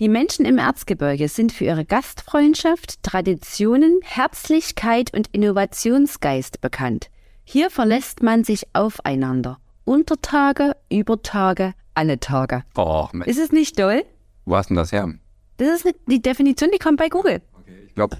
[0.00, 7.10] Die Menschen im Erzgebirge sind für ihre Gastfreundschaft, Traditionen, Herzlichkeit und Innovationsgeist bekannt.
[7.44, 9.58] Hier verlässt man sich aufeinander.
[9.84, 12.62] Untertage, Übertage, alle Tage.
[12.76, 14.04] Oh, Mensch, Ist es nicht toll?
[14.44, 15.12] wo hast denn das her?
[15.58, 17.42] Das ist eine, die Definition, die kommt bei Google.
[17.88, 18.16] Ich glaube,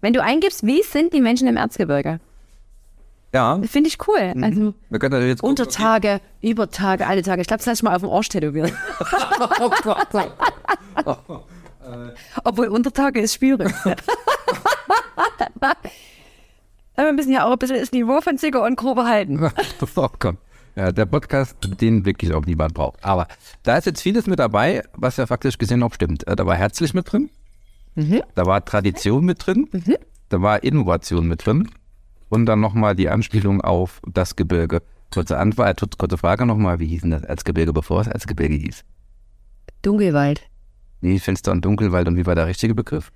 [0.00, 2.20] Wenn du eingibst, wie sind die Menschen im Erzgebirge?
[3.34, 4.32] ja, finde ich cool.
[4.42, 5.50] Also wir können das jetzt gucken.
[5.58, 7.40] Untertage, Übertage, alle Tage.
[7.42, 8.70] Ich glaube, das lasse ich mal auf dem Arsch tätowieren.
[12.44, 13.72] Obwohl Untertage ist schwierig.
[16.96, 19.50] Aber wir müssen ja auch ein bisschen das Niveau von Zicker und Grobe halten.
[19.96, 20.36] oh Gott.
[20.76, 23.04] Ja, der Podcast, den wirklich auch niemand braucht.
[23.04, 23.28] Aber
[23.62, 26.26] da ist jetzt vieles mit dabei, was ja faktisch gesehen auch stimmt.
[26.26, 27.30] Äh, Da war herzlich mit drin,
[28.34, 29.68] da war Tradition mit drin,
[30.30, 31.70] da war Innovation mit drin
[32.28, 34.82] und dann nochmal die Anspielung auf das Gebirge.
[35.12, 38.82] Kurze Antwort, äh, kurze Frage nochmal, wie hieß denn das Erzgebirge, bevor es Erzgebirge hieß?
[39.82, 40.42] Dunkelwald.
[41.02, 43.12] Wie Finster und Dunkelwald und wie war der richtige Begriff?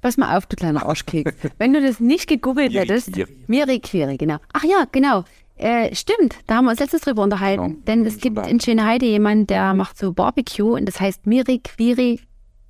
[0.00, 1.32] Pass mal auf, du kleiner Arschkeks.
[1.58, 3.10] Wenn du das nicht gegoogelt hättest.
[3.48, 4.38] Miri Quiri, genau.
[4.52, 5.24] Ach ja, genau.
[5.56, 7.62] Äh, stimmt, da haben wir uns letztes drüber unterhalten.
[7.62, 7.84] Genau.
[7.86, 12.20] Denn es gibt in Schöneheide jemanden, der macht so Barbecue und das heißt Miri Quiri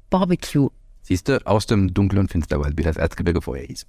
[0.09, 0.71] Barbecue.
[1.03, 3.87] Siehst du, aus dem und Finsterwald, wie das Erzgebirge vorher hieß.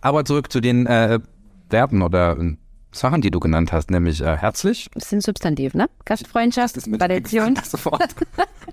[0.00, 1.20] Aber zurück zu den äh,
[1.68, 2.56] Verben oder äh,
[2.92, 5.88] Sachen, die du genannt hast, nämlich äh, herzlich Das sind Substantiv, ne?
[6.04, 8.14] Gastfreundschaft, Tradition, sofort.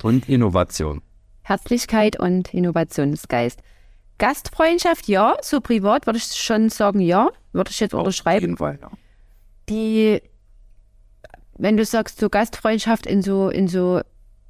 [0.02, 1.02] und Innovation.
[1.48, 3.62] Herzlichkeit und Innovationsgeist.
[4.18, 5.38] Gastfreundschaft, ja.
[5.42, 7.30] So privat würde ich schon sagen, ja.
[7.54, 8.42] Würde ich jetzt Auf unterschreiben.
[8.42, 8.92] jeden Fall, ja.
[9.70, 10.22] die,
[11.58, 14.02] wenn du sagst, so Gastfreundschaft in so, in so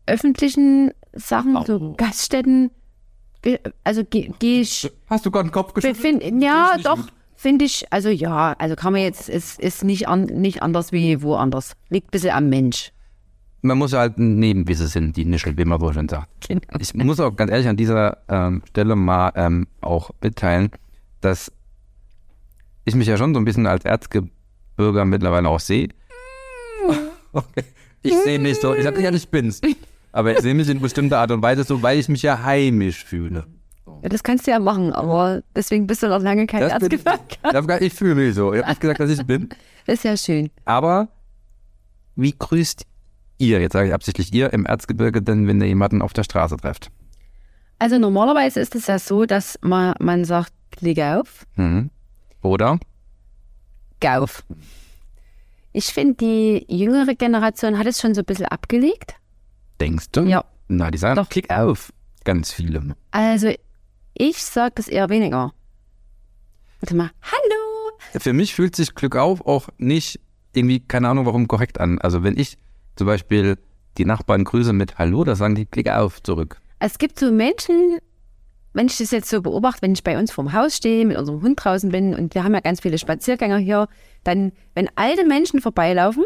[0.07, 2.71] öffentlichen Sachen, so Gaststätten,
[3.83, 6.41] also gehe geh ich, Hast du gerade einen Kopf geschüttelt?
[6.41, 6.99] ja, doch,
[7.35, 11.21] finde ich, also ja, also kann man jetzt, ist, ist nicht, an, nicht anders wie
[11.21, 11.73] woanders.
[11.89, 12.91] Liegt ein bisschen am Mensch.
[13.61, 16.47] Man muss halt nehmen, wie sie sind, die Nischel, wie man so schön sagt.
[16.47, 16.61] Genau.
[16.79, 20.69] Ich muss auch ganz ehrlich an dieser ähm, Stelle mal ähm, auch mitteilen,
[21.21, 21.51] dass
[22.85, 25.89] ich mich ja schon so ein bisschen als Erzgebirger mittlerweile auch sehe.
[27.33, 27.63] Okay.
[28.01, 29.61] Ich sehe mich so, ich sage ja, ich bin's.
[30.11, 33.03] Aber ich sehe mich in bestimmter Art und Weise so, weil ich mich ja heimisch
[33.03, 33.45] fühle.
[34.01, 36.99] Ja, das kannst du ja machen, aber deswegen bist du noch lange kein Das bin
[37.81, 38.53] ich, fühle mich so.
[38.53, 39.49] Ich habe nicht gesagt, dass ich bin.
[39.85, 40.49] Das ist ja schön.
[40.65, 41.09] Aber
[42.15, 42.85] wie grüßt
[43.37, 46.57] ihr, jetzt sage ich absichtlich ihr, im Erzgebirge denn, wenn ihr jemanden auf der Straße
[46.57, 46.89] trefft?
[47.79, 51.89] Also normalerweise ist es ja so, dass man, man sagt, leg auf, Mhm.
[52.41, 52.79] Oder?
[53.99, 54.43] Gauf.
[55.73, 59.15] Ich finde, die jüngere Generation hat es schon so ein bisschen abgelegt.
[59.79, 60.21] Denkst du?
[60.21, 60.45] Ja.
[60.67, 61.29] Na, die sagen Doch.
[61.29, 61.91] klick auf.
[62.23, 62.95] Ganz viele.
[63.11, 63.51] Also,
[64.13, 65.53] ich sage das eher weniger.
[66.81, 68.19] Warte mal, hallo.
[68.19, 70.19] Für mich fühlt sich Glück auf auch nicht
[70.53, 71.99] irgendwie, keine Ahnung warum, korrekt an.
[71.99, 72.57] Also wenn ich
[72.97, 73.57] zum Beispiel
[73.97, 76.59] die Nachbarn grüße mit Hallo, da sagen die Klick auf zurück.
[76.79, 77.97] Es gibt so Menschen,
[78.73, 81.41] wenn ich das jetzt so beobachte, wenn ich bei uns vorm Haus stehe, mit unserem
[81.41, 83.87] Hund draußen bin und wir haben ja ganz viele Spaziergänger hier,
[84.23, 86.25] dann, wenn alte Menschen vorbeilaufen,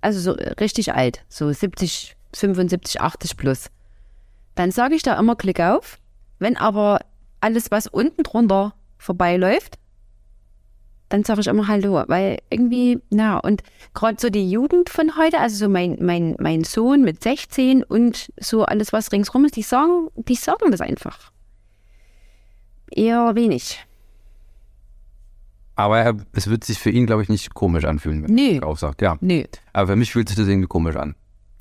[0.00, 3.70] also so richtig alt, so 70, 75, 80 plus,
[4.54, 5.98] dann sage ich da immer Klick auf.
[6.38, 7.00] Wenn aber
[7.40, 9.79] alles, was unten drunter vorbeiläuft,
[11.10, 13.62] dann sage ich immer Hallo, weil irgendwie, na, und
[13.94, 18.32] gerade so die Jugend von heute, also so mein, mein, mein Sohn mit 16 und
[18.38, 21.32] so alles, was ringsrum ist, die sagen, die sagen das einfach.
[22.90, 23.84] Eher wenig.
[25.74, 28.58] Aber er, es wird sich für ihn, glaube ich, nicht komisch anfühlen, wenn Nö.
[28.60, 29.02] er auf sagt.
[29.02, 29.16] Ja.
[29.20, 29.44] Nö.
[29.72, 31.16] Aber für mich fühlt sich das irgendwie komisch an.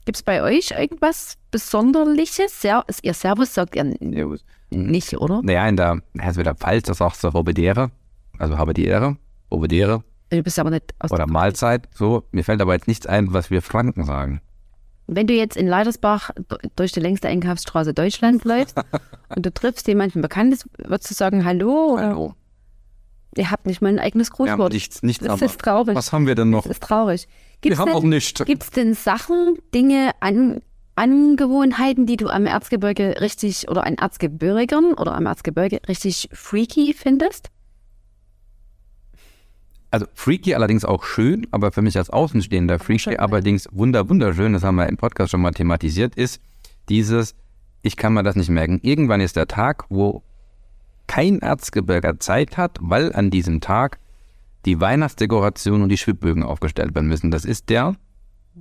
[0.05, 2.61] Gibt es bei euch irgendwas Besonderliches?
[2.61, 4.27] Ser ihr Servus sagt ihr Ja,
[4.69, 5.41] nicht, oder?
[5.41, 7.91] Naja, in der, also in der Pfalz, da sagst du Robedere,
[8.37, 9.17] also habe die Ehre,
[9.51, 12.23] Robedere Du bist aber nicht aus oder Mahlzeit, so.
[12.31, 14.41] Mir fällt aber jetzt nichts ein, was wir Franken sagen.
[15.07, 16.29] Wenn du jetzt in Leidersbach
[16.75, 18.79] durch die längste Einkaufsstraße Deutschlands läufst
[19.35, 22.35] und du triffst jemanden Bekanntes, würdest du sagen Hallo oder Hallo.
[23.35, 24.73] ihr habt nicht mal ein eigenes Wir haben Grußwort?
[24.73, 25.95] nichts, nichts das ist traurig.
[25.95, 26.61] Was haben wir denn noch?
[26.63, 27.27] Das ist traurig.
[27.27, 28.45] Wir Gibt's haben auch denn, nichts.
[28.45, 30.61] gibt's denn Sachen, Dinge, an,
[30.93, 37.49] Angewohnheiten, die du am Erzgebirge richtig oder an Erzgebirgern oder am Erzgebirge richtig freaky findest?
[39.91, 44.63] Also freaky allerdings auch schön, aber für mich als Außenstehender freaky allerdings wunder wunderschön, das
[44.63, 46.41] haben wir im Podcast schon mal thematisiert, ist
[46.89, 47.35] dieses,
[47.81, 48.79] ich kann mir das nicht merken.
[48.83, 50.23] Irgendwann ist der Tag, wo
[51.07, 53.99] kein Erzgebirger Zeit hat, weil an diesem Tag
[54.65, 57.31] die Weihnachtsdekoration und die Schwibbögen aufgestellt werden müssen.
[57.31, 57.95] Das ist der,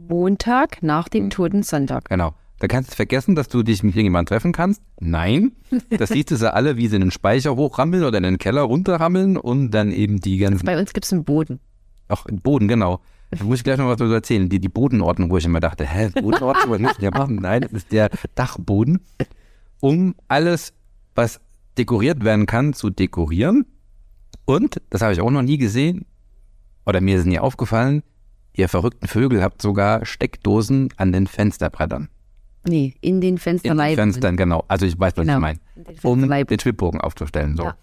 [0.07, 2.09] Montag nach dem Toten Sonntag.
[2.09, 2.35] genau.
[2.61, 4.83] Da kannst du vergessen, dass du dich mit irgendjemandem treffen kannst.
[5.01, 5.53] Nein,
[5.91, 8.63] das siehst du sie alle, wie sie in den Speicher hochrammeln oder in den Keller
[8.63, 11.61] runterrammeln und dann eben die ganzen Bei uns gibt es einen Boden.
[12.09, 13.01] Ach, im Boden, genau.
[13.31, 14.49] Da muss ich gleich noch was darüber erzählen.
[14.49, 17.37] Die, die Bodenordnung, wo ich immer dachte, hä, Bodenordnung, was müssen wir machen?
[17.37, 19.01] Nein, das ist der Dachboden,
[19.81, 20.73] um alles,
[21.15, 21.41] was
[21.77, 23.67] dekoriert werden kann, zu dekorieren.
[24.47, 26.07] Und, das habe ich auch noch nie gesehen,
[26.87, 28.03] oder mir ist nie aufgefallen,
[28.55, 32.09] ihr verrückten Vögel habt sogar Steckdosen an den Fensterbrettern.
[32.69, 33.97] Nee, in den In den.
[33.97, 34.65] Fenstern, genau.
[34.69, 35.39] Also ich weiß, was Genau.
[35.39, 35.59] ich meine.
[36.03, 37.57] Um den Schwibbogen aufzustellen.
[37.57, 37.65] So.
[37.65, 37.77] Ja.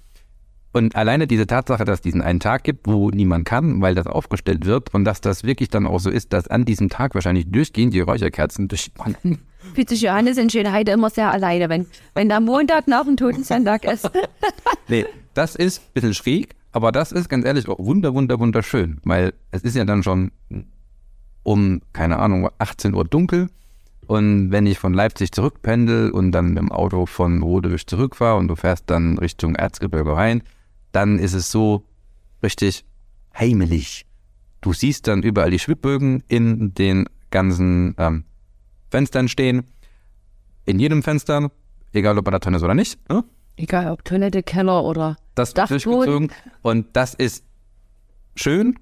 [0.73, 4.07] Und alleine diese Tatsache, dass es diesen einen Tag gibt, wo niemand kann, weil das
[4.07, 7.49] aufgestellt wird und dass das wirklich dann auch so ist, dass an diesem Tag wahrscheinlich
[7.49, 8.91] durchgehend die Räucherkerzen durch
[9.73, 13.43] Fühlt sich Johannes in Schönheide immer sehr alleine, wenn, wenn der Montag nach dem Toten
[13.43, 14.09] Sonntag ist.
[14.87, 18.99] Nee, das ist ein bisschen schräg, aber das ist ganz ehrlich auch wunder, wunder, wunderschön,
[19.05, 20.31] weil es ist ja dann schon
[21.43, 23.49] um, keine Ahnung, 18 Uhr dunkel
[24.07, 28.47] und wenn ich von Leipzig zurückpendel und dann mit dem Auto von Rodewisch zurückfahre und
[28.47, 30.43] du fährst dann Richtung Erzgebirge rein,
[30.91, 31.85] dann ist es so
[32.43, 32.85] richtig
[33.37, 34.05] heimelig.
[34.61, 38.23] Du siehst dann überall die Schwibbögen in den ganzen ähm,
[38.89, 39.63] Fenstern stehen.
[40.65, 41.51] In jedem Fenster,
[41.93, 43.23] egal ob er da drin ist oder nicht, ne?
[43.57, 46.31] Egal ob Toilette, Keller oder das durchgezogen.
[46.61, 47.45] Und das ist
[48.35, 48.77] schön,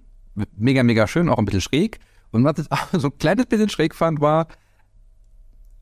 [0.56, 2.00] mega, mega schön, auch ein bisschen schräg.
[2.32, 4.48] Und was ich auch so ein kleines bisschen schräg fand, war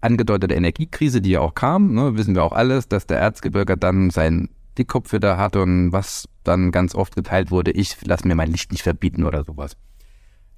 [0.02, 1.94] angedeutete Energiekrise, die ja auch kam.
[1.94, 6.28] Ne, wissen wir auch alles, dass der Erzgebirger dann seinen Dickkopf wieder hatte und was
[6.44, 9.76] dann ganz oft geteilt wurde, ich lasse mir mein Licht nicht verbieten oder sowas.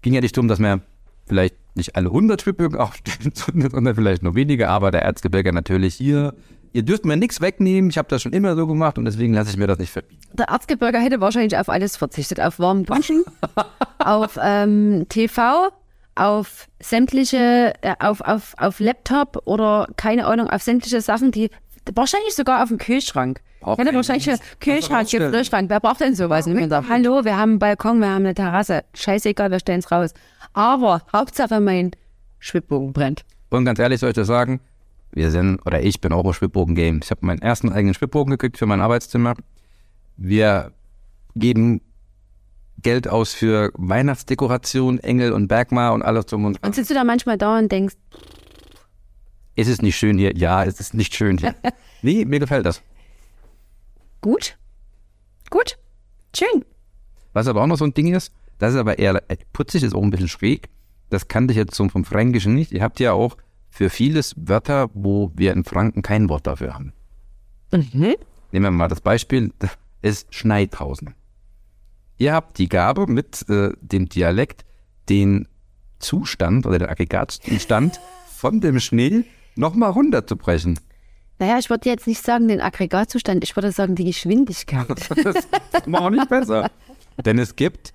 [0.01, 0.81] Ging ja nicht darum, dass wir
[1.25, 6.33] vielleicht nicht alle 100 Schwibbögen aufstellen, sondern vielleicht nur wenige, aber der Erzgebirger natürlich hier,
[6.73, 9.51] ihr dürft mir nichts wegnehmen, ich habe das schon immer so gemacht und deswegen lasse
[9.51, 10.21] ich mir das nicht verbieten.
[10.33, 12.39] Der Erzgebirger hätte wahrscheinlich auf alles verzichtet.
[12.39, 13.23] Auf warmen Duschen,
[13.99, 15.69] auf ähm, TV,
[16.15, 21.49] auf sämtliche, äh, auf, auf, auf Laptop oder keine Ahnung, auf sämtliche Sachen, die
[21.95, 23.41] wahrscheinlich sogar auf dem Kühlschrank.
[23.61, 24.59] Auch Ich hätte wahrscheinlich einen Dienst.
[24.59, 25.09] Kühlschrank.
[25.09, 25.69] Gefrierschrank.
[25.69, 26.47] Wer braucht denn sowas?
[26.47, 28.83] Ich sag, Hallo, wir haben einen Balkon, wir haben eine Terrasse.
[28.93, 30.13] Scheißegal, wir stellen es raus.
[30.53, 31.91] Aber Hauptsache mein
[32.39, 33.23] Schwibbogen brennt.
[33.49, 34.59] Und ganz ehrlich soll ich dir sagen,
[35.11, 36.99] wir sind, oder ich bin auch im Schwibbogen-Game.
[37.03, 39.35] Ich habe meinen ersten eigenen Schwibbogen gekriegt für mein Arbeitszimmer.
[40.17, 40.71] Wir
[41.35, 41.81] geben
[42.83, 46.69] Geld aus für Weihnachtsdekoration, Engel und Bergma und alles drum und dran.
[46.69, 47.95] Und sitzt du da manchmal da und denkst,
[49.55, 50.35] Ist es nicht schön hier?
[50.35, 51.55] Ja, es ist nicht schön hier.
[52.01, 52.81] nee, mir gefällt das.
[54.21, 54.57] gut?
[55.49, 55.77] Gut?
[56.35, 56.65] Schön.
[57.33, 59.93] Was aber auch noch so ein Ding ist, das ist aber eher äh, putzig, ist
[59.93, 60.69] auch ein bisschen schräg.
[61.09, 62.71] Das kannte ich jetzt so vom Fränkischen nicht.
[62.71, 63.37] Ihr habt ja auch
[63.69, 66.93] für vieles Wörter, wo wir in Franken kein Wort dafür haben.
[67.71, 68.15] Mhm.
[68.51, 71.13] Nehmen wir mal das Beispiel, das ist schneit draußen.
[72.23, 74.63] Ihr habt die Gabe mit äh, dem Dialekt
[75.09, 75.45] den
[75.99, 77.99] Zustand oder den Aggregatzustand
[78.33, 79.25] von dem Schnee
[79.57, 80.79] nochmal runterzubrechen.
[81.37, 84.87] Naja, ich würde jetzt nicht sagen den Aggregatzustand, ich würde sagen die Geschwindigkeit.
[85.21, 85.49] Das ist
[85.93, 86.71] auch nicht besser.
[87.25, 87.91] Denn es gibt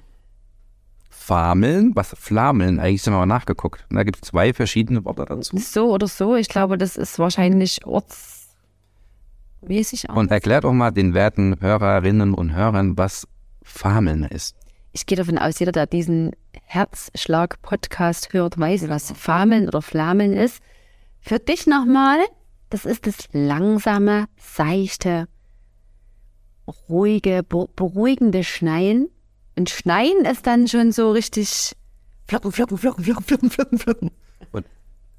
[1.09, 3.87] Fameln, was Flameln, eigentlich sind wir mal nachgeguckt.
[3.89, 5.57] Da gibt es zwei verschiedene Worte dazu.
[5.57, 10.11] so oder so, ich glaube, das ist wahrscheinlich ortsmäßig.
[10.11, 13.27] Und erklärt auch mal den werten Hörerinnen und Hörern, was
[13.69, 14.57] Fameln ist.
[14.93, 16.33] Ich gehe davon aus, jeder, der diesen
[16.65, 20.61] Herzschlag-Podcast hört, weiß, was Fameln oder Flameln ist.
[21.21, 22.19] Für dich nochmal,
[22.71, 25.29] das ist das langsame, seichte,
[26.89, 29.09] ruhige, be beruhigende Schneien.
[29.57, 31.77] Und Schneien ist dann schon so richtig
[32.27, 34.11] flocken, flocken, flocken, flocken, flocken, flocken, flocken.
[34.53, 34.67] Und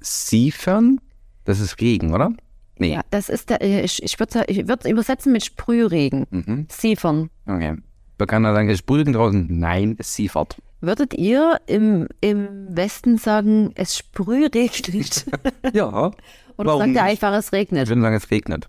[0.00, 1.00] Siefern,
[1.44, 2.32] das ist Regen, oder?
[2.76, 2.94] Nee.
[2.94, 6.26] Ja, das ist der, äh, ich, ich würde ich würd übersetzen mit Sprühregen.
[6.30, 6.66] Mhm.
[6.70, 7.30] Siefern.
[7.46, 7.76] Okay.
[8.20, 9.46] Bekanner sagen, es sprüht draußen.
[9.50, 10.56] Nein, es siefert.
[10.80, 15.26] Würdet ihr im, im Westen sagen, es sprühregnet?
[15.74, 16.12] Ja.
[16.56, 17.88] Oder Warum sagt ihr einfach, es Ich regnet?
[17.88, 18.68] würde sagen, es regnet.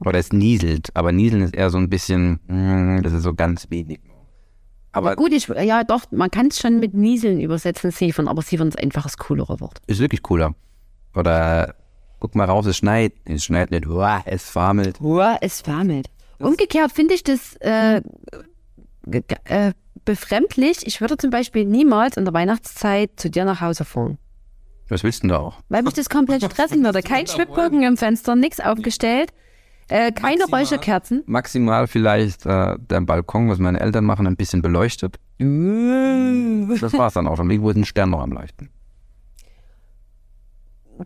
[0.00, 0.90] Oder es nieselt.
[0.94, 4.00] Aber nieseln ist eher so ein bisschen, mm, das ist so ganz wenig.
[4.92, 8.68] Aber Gut, ich, ja doch, man kann es schon mit Nieseln übersetzen, Siefern, aber Siefern
[8.68, 9.80] ist einfach das coolere Wort.
[9.86, 10.54] ist wirklich cooler.
[11.14, 11.74] Oder
[12.20, 13.14] guck mal raus, es schneit.
[13.24, 13.86] Es schneit nicht.
[13.86, 15.00] Uah, es famelt.
[15.00, 16.08] Uah, es warmelt.
[16.42, 18.02] Umgekehrt finde ich das äh,
[19.06, 19.72] ge- äh,
[20.04, 20.86] befremdlich.
[20.86, 24.18] Ich würde zum Beispiel niemals in der Weihnachtszeit zu dir nach Hause fahren.
[24.88, 25.60] Was willst du denn da auch?
[25.68, 27.02] Weil mich das komplett stressen würde.
[27.02, 29.30] Kein Schwibbogen im Fenster, nichts aufgestellt,
[29.88, 30.60] äh, keine Maximal.
[30.60, 31.22] Räucherkerzen.
[31.26, 35.16] Maximal vielleicht äh, der Balkon, was meine Eltern machen, ein bisschen beleuchtet.
[35.38, 37.50] Das war's dann auch schon.
[37.50, 38.68] Irgendwo ist ein Stern noch am Leuchten.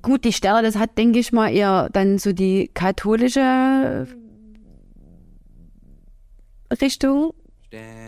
[0.02, 4.06] Gut, die Sterne, das hat, denke ich mal, eher dann so die katholische
[6.80, 7.32] Richtung.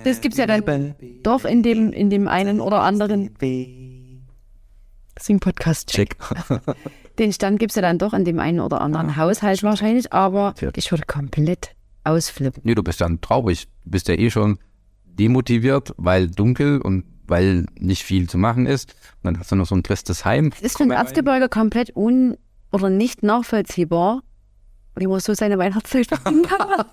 [0.04, 3.30] Das gibt's ja dann doch in dem, in dem einen oder anderen
[5.18, 5.88] Sing-Podcast.
[5.88, 6.16] Check.
[7.18, 10.90] Den Stern gibt's ja dann doch in dem einen oder anderen Haushalt wahrscheinlich, aber ich
[10.92, 12.62] würde komplett ausflippen.
[12.64, 13.66] nee, du bist dann traurig.
[13.84, 14.58] Du bist ja eh schon
[15.04, 18.94] demotiviert, weil dunkel und weil nicht viel zu machen ist.
[19.16, 20.52] Und dann hast du noch so ein tristes Heim.
[20.56, 22.36] Es ist für den Erzgebirge komplett un-
[22.72, 24.22] oder nicht nachvollziehbar,
[24.98, 26.84] wie man so seine Weihnachtszeit verbringen kann.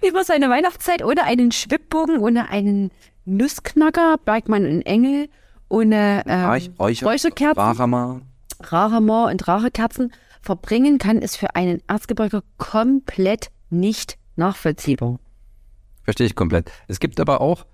[0.00, 2.90] wie man seine Weihnachtszeit ohne einen Schwibbogen, ohne einen
[3.24, 5.28] Nussknacker, Bergmann und Engel,
[5.68, 8.20] ohne ähm, Räuch- Räucher- Räucherkerzen, Warhammer.
[8.60, 15.18] Rachemoor und Rachekerzen verbringen kann, ist für einen Erzgebirger komplett nicht nachvollziehbar.
[16.04, 16.70] Verstehe ich komplett.
[16.86, 17.66] Es gibt aber auch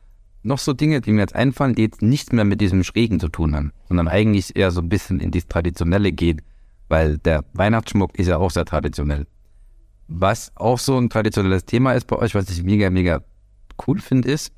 [0.42, 3.28] noch so Dinge, die mir jetzt einfallen, die jetzt nichts mehr mit diesem Schrägen zu
[3.28, 6.42] tun haben, sondern eigentlich eher so ein bisschen in das Traditionelle geht,
[6.88, 9.26] weil der Weihnachtsschmuck ist ja auch sehr traditionell.
[10.08, 13.22] Was auch so ein traditionelles Thema ist bei euch, was ich mega, mega
[13.86, 14.52] cool finde, ist,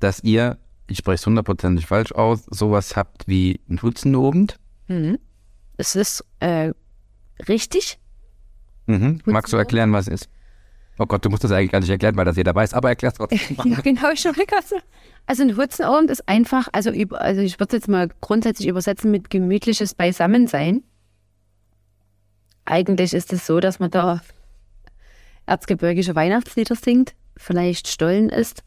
[0.00, 4.58] dass ihr, ich spreche es hundertprozentig falsch aus, sowas habt wie einen Hutzenobend.
[5.76, 6.72] Es ist äh,
[7.48, 7.98] richtig.
[8.86, 9.20] Mhm.
[9.24, 10.30] Magst du erklären, was es ist?
[10.98, 13.14] Oh Gott, du musst das eigentlich gar nicht erklären, weil das jeder weiß, aber erklär's
[13.14, 13.56] trotzdem.
[13.64, 14.34] Ja, genau, ich schon.
[15.26, 19.30] Also ein Hutzenabend ist einfach, also, also ich würde es jetzt mal grundsätzlich übersetzen mit
[19.30, 20.82] gemütliches Beisammensein.
[22.64, 24.20] Eigentlich ist es so, dass man da
[25.46, 28.62] erzgebirgische Weihnachtslieder singt, vielleicht Stollen isst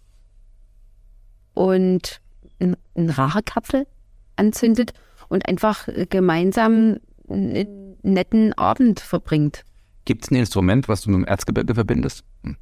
[1.53, 2.21] und
[2.59, 3.87] ein, ein Rachenkapfel
[4.35, 4.93] anzündet
[5.29, 6.97] und einfach äh, gemeinsam
[7.29, 9.65] einen netten Abend verbringt.
[10.05, 12.23] Gibt es ein Instrument, was du mit dem Erzgebirge verbindest?
[12.43, 12.57] Hm.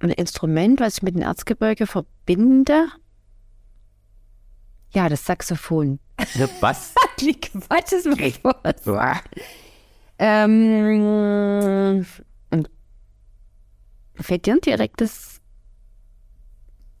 [0.00, 2.88] ein Instrument, was ich mit dem Erzgebirge verbinde.
[4.90, 6.00] Ja, das Saxophon.
[6.60, 6.94] Was?
[7.20, 9.22] Die Quatsch ist mir was.
[10.18, 12.04] Ähm,
[12.50, 12.68] und
[14.16, 15.40] fällt dir ein direktes.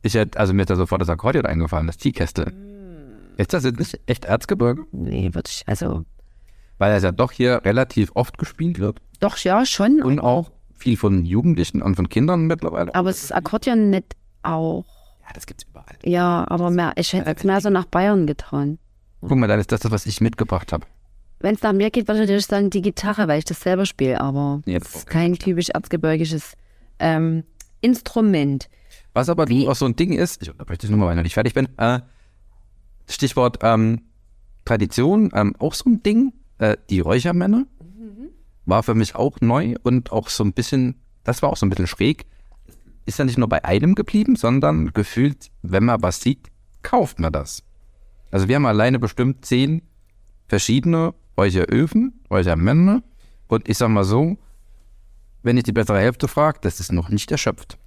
[0.02, 2.52] Ich hätte, also mir ist da sofort das Akkordeon eingefallen, das Teekästel.
[3.36, 4.84] Ist das jetzt nicht echt Erzgebirge?
[4.92, 5.64] Nee, würde ich.
[5.66, 6.04] Also,
[6.78, 9.00] Weil es ja doch hier relativ oft gespielt wird.
[9.20, 10.02] doch, ja, schon.
[10.02, 12.94] Und auch viel von Jugendlichen und von Kindern mittlerweile.
[12.94, 14.14] aber das Akkordeon nicht
[14.44, 14.84] auch.
[15.22, 15.96] Ja, das gibt's überall.
[16.04, 18.78] Ja, aber mehr, ich hätte jetzt mehr so nach Bayern getan.
[19.20, 20.86] Guck mal, dann ist das das, was ich mitgebracht habe.
[21.40, 23.86] Wenn es nach mir geht, würde ich natürlich sagen die Gitarre, weil ich das selber
[23.86, 26.54] spiele, aber Ja, das ist kein typisch erzgebirgisches
[26.98, 27.44] ähm,
[27.80, 28.68] Instrument.
[29.12, 31.22] Was aber Wie- auch so ein Ding ist, ich unterbreche dich nochmal, weil ich noch
[31.24, 31.68] nicht fertig bin.
[31.78, 32.00] Äh,
[33.08, 34.02] Stichwort ähm,
[34.64, 36.32] Tradition, ähm, auch so ein Ding.
[36.58, 37.66] Äh, die Räuchermänner
[38.66, 41.70] war für mich auch neu und auch so ein bisschen, das war auch so ein
[41.70, 42.26] bisschen schräg.
[43.06, 46.48] Ist ja nicht nur bei einem geblieben, sondern gefühlt, wenn man was sieht,
[46.82, 47.62] kauft man das.
[48.30, 49.80] Also wir haben alleine bestimmt zehn
[50.48, 53.02] verschiedene Räucheröfen, Räuchermänner
[53.46, 54.36] und ich sag mal so,
[55.42, 57.78] wenn ich die bessere Hälfte frage, das ist noch nicht erschöpft.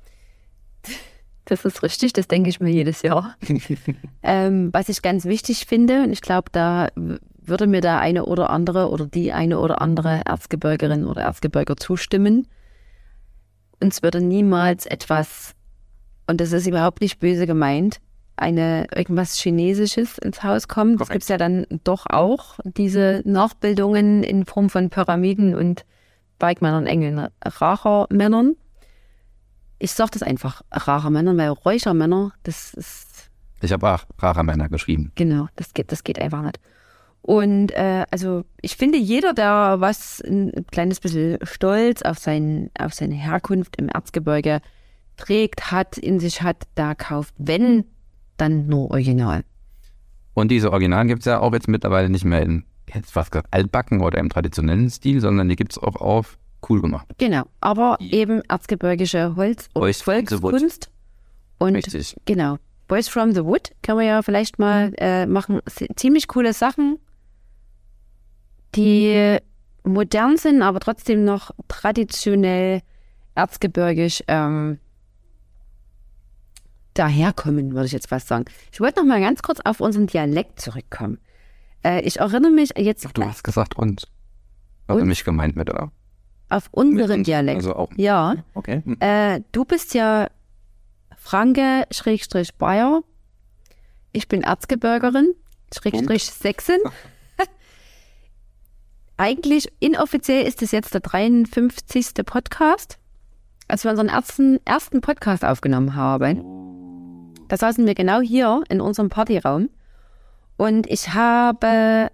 [1.45, 3.36] Das ist richtig, das denke ich mir jedes Jahr.
[4.24, 8.49] ähm, was ich ganz wichtig finde, und ich glaube, da würde mir der eine oder
[8.52, 12.47] andere oder die eine oder andere Erzgebirgerin oder Erzgebirger zustimmen.
[13.82, 15.54] Uns würde niemals etwas,
[16.26, 17.99] und das ist überhaupt nicht böse gemeint,
[18.41, 20.97] eine irgendwas Chinesisches ins Haus kommen.
[20.97, 25.85] Das gibt es ja dann doch auch, diese Nachbildungen in Form von Pyramiden und
[26.39, 28.55] Bergmännern, Engeln, Rachermännern.
[29.77, 33.29] Ich sage das einfach, Rachermännern, weil Räuchermänner, das ist.
[33.61, 35.11] Ich habe auch Rachermänner geschrieben.
[35.15, 36.59] Genau, das geht, das geht einfach nicht.
[37.21, 42.95] Und äh, also ich finde, jeder, der was ein kleines bisschen stolz auf, sein, auf
[42.95, 44.61] seine Herkunft im Erzgebirge
[45.17, 47.85] trägt, hat, in sich hat, da kauft, wenn,
[48.41, 49.43] dann nur Original.
[50.33, 52.63] Und diese Originalen gibt es ja auch jetzt mittlerweile nicht mehr in
[52.93, 56.37] jetzt was gesagt, altbacken oder im traditionellen Stil, sondern die gibt es auch auf
[56.69, 57.07] cool gemacht.
[57.17, 60.01] Genau, aber eben erzgebirgische Holz- und Boys.
[60.01, 60.89] Volkskunst.
[61.57, 62.15] Und Richtig.
[62.25, 65.59] genau, Boys from the Wood können wir ja vielleicht mal äh, machen.
[65.95, 66.97] Ziemlich coole Sachen,
[68.75, 69.37] die
[69.83, 72.81] modern sind, aber trotzdem noch traditionell
[73.35, 74.79] erzgebirgisch ähm,
[76.93, 78.45] daherkommen, würde ich jetzt fast sagen.
[78.71, 81.19] Ich wollte noch mal ganz kurz auf unseren Dialekt zurückkommen.
[81.83, 84.07] Äh, ich erinnere mich jetzt Ach, du hast gesagt und.
[84.87, 85.07] Also Und?
[85.07, 85.91] mich gemeint mit, oder?
[86.49, 87.57] auf unseren Mit- Dialekt.
[87.57, 87.89] Also auch.
[87.95, 88.81] Ja, Okay.
[88.83, 88.97] Hm.
[88.99, 90.27] Äh, du bist ja
[91.15, 93.03] Franke, Schrägstrich Bayer.
[94.11, 95.33] Ich bin Erzgebirgerin,
[95.73, 96.79] Schrägstrich Sächsin.
[99.17, 102.07] Eigentlich inoffiziell ist es jetzt der 53.
[102.25, 102.97] Podcast.
[103.67, 106.39] Als wir unseren ersten, ersten Podcast aufgenommen haben,
[107.52, 109.70] da saßen wir genau hier in unserem Partyraum
[110.58, 112.10] und ich habe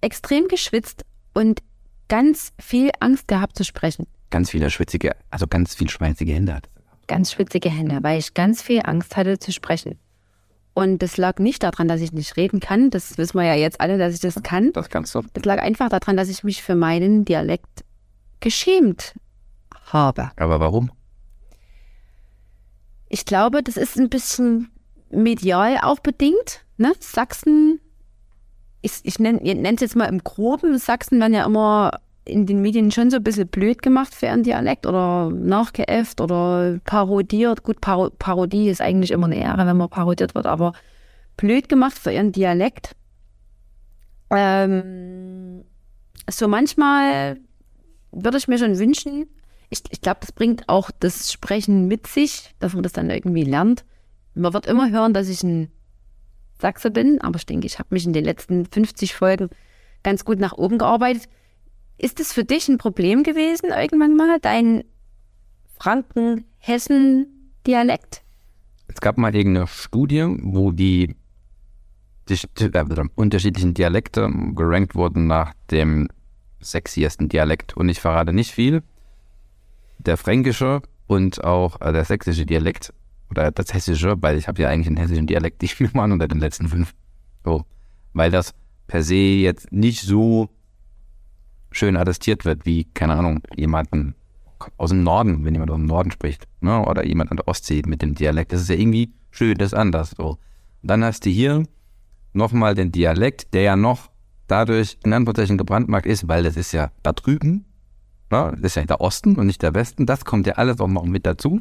[0.00, 1.62] extrem geschwitzt und
[2.08, 4.06] ganz viel Angst gehabt zu sprechen.
[4.30, 6.60] Ganz viele schwitzige, also ganz viel schweißige Hände
[7.10, 9.98] ganz schwitzige Hände, weil ich ganz viel Angst hatte zu sprechen.
[10.74, 12.90] Und das lag nicht daran, dass ich nicht reden kann.
[12.90, 14.72] Das wissen wir ja jetzt alle, dass ich das kann.
[14.72, 15.22] Das kannst du.
[15.32, 17.84] Das lag einfach daran, dass ich mich für meinen Dialekt
[18.38, 19.14] geschämt
[19.86, 20.30] habe.
[20.36, 20.92] Aber warum?
[23.08, 24.70] Ich glaube, das ist ein bisschen
[25.10, 26.64] medial auch bedingt.
[26.76, 26.92] Ne?
[27.00, 27.80] Sachsen,
[28.82, 32.90] ich, ich nenne es jetzt mal im Groben, Sachsen werden ja immer in den Medien
[32.90, 37.62] schon so ein bisschen blöd gemacht für ihren Dialekt oder nachgeäfft oder parodiert.
[37.62, 40.72] Gut, Paro Parodie ist eigentlich immer eine Ehre, wenn man parodiert wird, aber
[41.36, 42.94] blöd gemacht für ihren Dialekt.
[44.30, 45.64] Ähm,
[46.30, 47.38] so manchmal
[48.12, 49.26] würde ich mir schon wünschen,
[49.70, 53.44] ich, ich glaube, das bringt auch das Sprechen mit sich, dass man das dann irgendwie
[53.44, 53.84] lernt.
[54.34, 55.70] Man wird immer hören, dass ich ein
[56.60, 59.48] Sachse bin, aber ich denke, ich habe mich in den letzten 50 Folgen
[60.02, 61.28] ganz gut nach oben gearbeitet.
[61.98, 64.84] Ist es für dich ein Problem gewesen, irgendwann mal, dein
[65.78, 68.22] Franken-Hessen-Dialekt?
[68.88, 71.14] Es gab mal irgendeine Studie, wo die,
[72.28, 76.08] die äh, unterschiedlichen Dialekte gerankt wurden nach dem
[76.60, 77.76] sexiesten Dialekt.
[77.76, 78.82] Und ich verrate nicht viel.
[79.98, 82.92] Der fränkische und auch äh, der sächsische Dialekt
[83.30, 86.28] oder das hessische, weil ich habe ja eigentlich einen hessischen Dialekt, ich mir mal unter
[86.28, 86.94] den letzten fünf.
[87.44, 87.64] So.
[88.12, 88.54] Weil das
[88.86, 90.48] per se jetzt nicht so
[91.70, 94.14] schön attestiert wird, wie, keine Ahnung, jemanden
[94.76, 96.84] aus dem Norden, wenn jemand aus dem Norden spricht, ne?
[96.84, 98.52] oder jemand an der Ostsee mit dem Dialekt.
[98.52, 100.10] Das ist ja irgendwie schön, das ist anders.
[100.16, 100.38] So.
[100.82, 101.62] Dann hast du hier
[102.32, 104.10] nochmal den Dialekt, der ja noch
[104.46, 107.64] dadurch in Anführungszeichen gebrandmarkt ist, weil das ist ja da drüben,
[108.30, 108.50] ne?
[108.52, 110.06] das ist ja der Osten und nicht der Westen.
[110.06, 111.60] Das kommt ja alles auch noch mit dazu.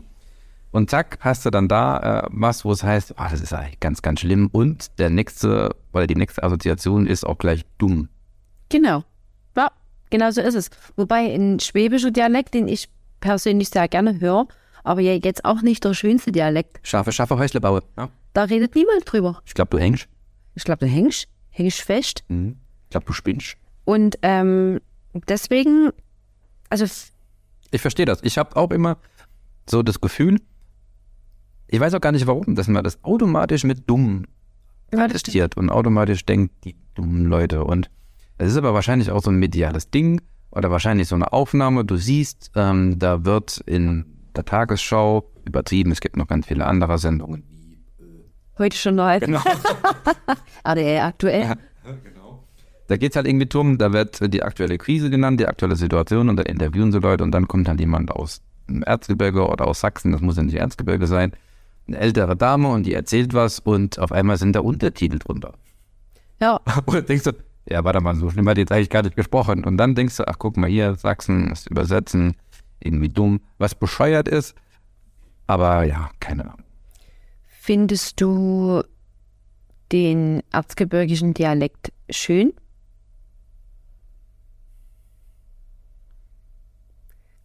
[0.72, 3.80] Und zack, hast du dann da äh, was, wo es heißt, ah, das ist eigentlich
[3.80, 4.50] ganz, ganz schlimm.
[4.52, 8.10] Und der nächste, oder die nächste Assoziation ist auch gleich dumm.
[8.70, 9.04] Genau.
[9.58, 9.72] Ja,
[10.12, 10.70] genau so ist es.
[10.96, 12.88] Wobei ein schwäbischer Dialekt, den ich
[13.20, 14.48] persönlich sehr gerne höre,
[14.84, 16.80] aber ja jetzt auch nicht der schönste Dialekt.
[16.84, 17.82] Scharfe, scharfe Häusle baue.
[17.98, 18.10] Ja?
[18.34, 19.42] Da redet niemand drüber.
[19.46, 20.08] Ich glaube, du hängst.
[20.56, 22.24] Ich glaube, du hängst, hängst fest.
[22.28, 22.58] Mhm.
[22.84, 23.58] Ich glaube, du spinnst.
[23.86, 24.80] Und ähm,
[25.28, 25.90] deswegen,
[26.70, 26.86] also
[27.72, 28.20] Ich verstehe das.
[28.24, 28.98] Ich habe auch immer
[29.68, 30.40] so das Gefühl,
[31.72, 34.26] ich weiß auch gar nicht warum, dass man das automatisch mit dumm
[34.92, 37.64] attestiert und automatisch denkt, die dummen Leute.
[37.64, 37.92] Und
[38.38, 41.86] es ist aber wahrscheinlich auch so ein mediales Ding oder wahrscheinlich so eine Aufnahme.
[41.86, 44.06] Du siehst, ähm, da wird in
[44.36, 45.92] der Tagesschau übertrieben.
[45.92, 47.44] Es gibt noch ganz viele andere Sendungen.
[48.58, 49.24] heute schon live.
[49.24, 49.42] Genau.
[50.64, 51.42] ADR aktuell.
[51.44, 51.56] Ja.
[52.88, 56.28] Da geht es halt irgendwie drum, da wird die aktuelle Krise genannt, die aktuelle Situation
[56.28, 59.82] und dann interviewen sie Leute und dann kommt halt jemand aus dem Erzgebirge oder aus
[59.82, 61.34] Sachsen, das muss ja nicht Erzgebirge sein,
[61.90, 65.54] eine ältere Dame und die erzählt was und auf einmal sind da Untertitel drunter.
[66.40, 67.32] Ja, Und denkst du,
[67.68, 69.64] ja, warte mal, so schlimm hat die jetzt eigentlich gar nicht gesprochen.
[69.66, 72.36] Und dann denkst du, ach guck mal hier, Sachsen, das Übersetzen,
[72.80, 74.56] irgendwie dumm, was bescheuert ist.
[75.48, 76.66] Aber ja, keine Ahnung.
[77.46, 78.82] Findest du
[79.92, 82.54] den erzgebirgischen Dialekt schön?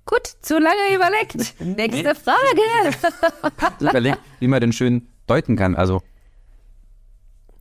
[0.06, 1.60] Gut, zu lange überlegt.
[1.60, 2.94] Nächste Frage.
[3.80, 5.74] Überleg, wie man den schön deuten kann.
[5.74, 6.02] Also,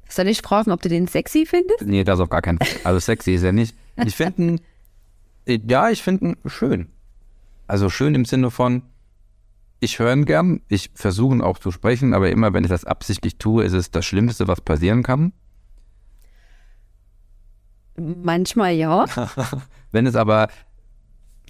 [0.09, 1.81] Soll ich fragen, ob du den sexy findest?
[1.83, 2.67] nee, das auf gar keinen Fall.
[2.83, 3.75] Also sexy ist er nicht.
[4.05, 4.59] Ich finde
[5.47, 6.89] ihn, ja, ich finde ihn schön.
[7.67, 8.83] Also schön im Sinne von,
[9.79, 12.83] ich höre ihn gern, ich versuche ihn auch zu sprechen, aber immer, wenn ich das
[12.85, 15.31] absichtlich tue, ist es das Schlimmste, was passieren kann.
[17.95, 19.05] Manchmal ja.
[19.91, 20.47] Wenn es aber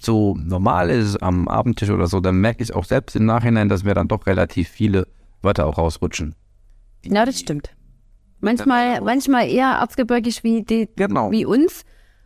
[0.04, 3.84] so normal ist am Abendtisch oder so, dann merke ich auch selbst im Nachhinein, dass
[3.84, 5.06] mir dann doch relativ viele
[5.42, 6.34] Wörter auch rausrutschen.
[7.04, 7.70] Ja, das stimmt.
[8.40, 11.30] Manchmal, manchmal eher erzgebirgisch wie, die, Genau.
[11.30, 11.84] wie uns,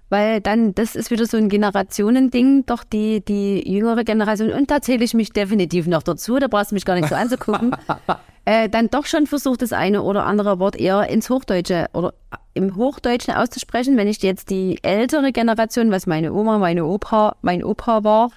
[0.08, 4.80] weil dann, das ist wieder so ein Generationending, doch die, die jüngere Generation, und da
[4.80, 7.76] zähle ich mich definitiv noch dazu, da brauchst du mich gar nicht so anzugucken,
[8.44, 12.14] äh, dann doch schon versucht, das eine oder andere Wort eher ins Hochdeutsche oder
[12.54, 13.96] im Hochdeutschen auszusprechen.
[13.96, 18.30] Wenn ich jetzt die ältere Generation, was meine Oma, meine Opa, mein Opa war,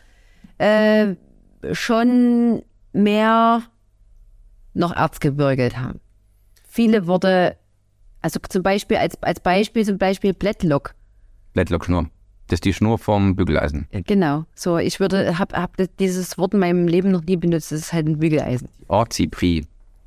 [0.57, 1.15] äh,
[1.71, 2.63] schon
[2.93, 3.63] mehr
[4.73, 5.99] noch erzgebürgelt haben.
[6.67, 7.57] Viele Worte,
[8.21, 10.93] also zum Beispiel, als, als Beispiel zum Beispiel Blättlock.
[11.53, 12.09] Blättlockschnur.
[12.47, 13.87] Das ist die Schnur vom Bügeleisen.
[13.91, 14.45] Genau.
[14.55, 17.71] So, ich würde, hab, hab dieses Wort in meinem Leben noch nie benutzt.
[17.71, 18.67] Das ist halt ein Bügeleisen.
[18.87, 19.65] Orzipri.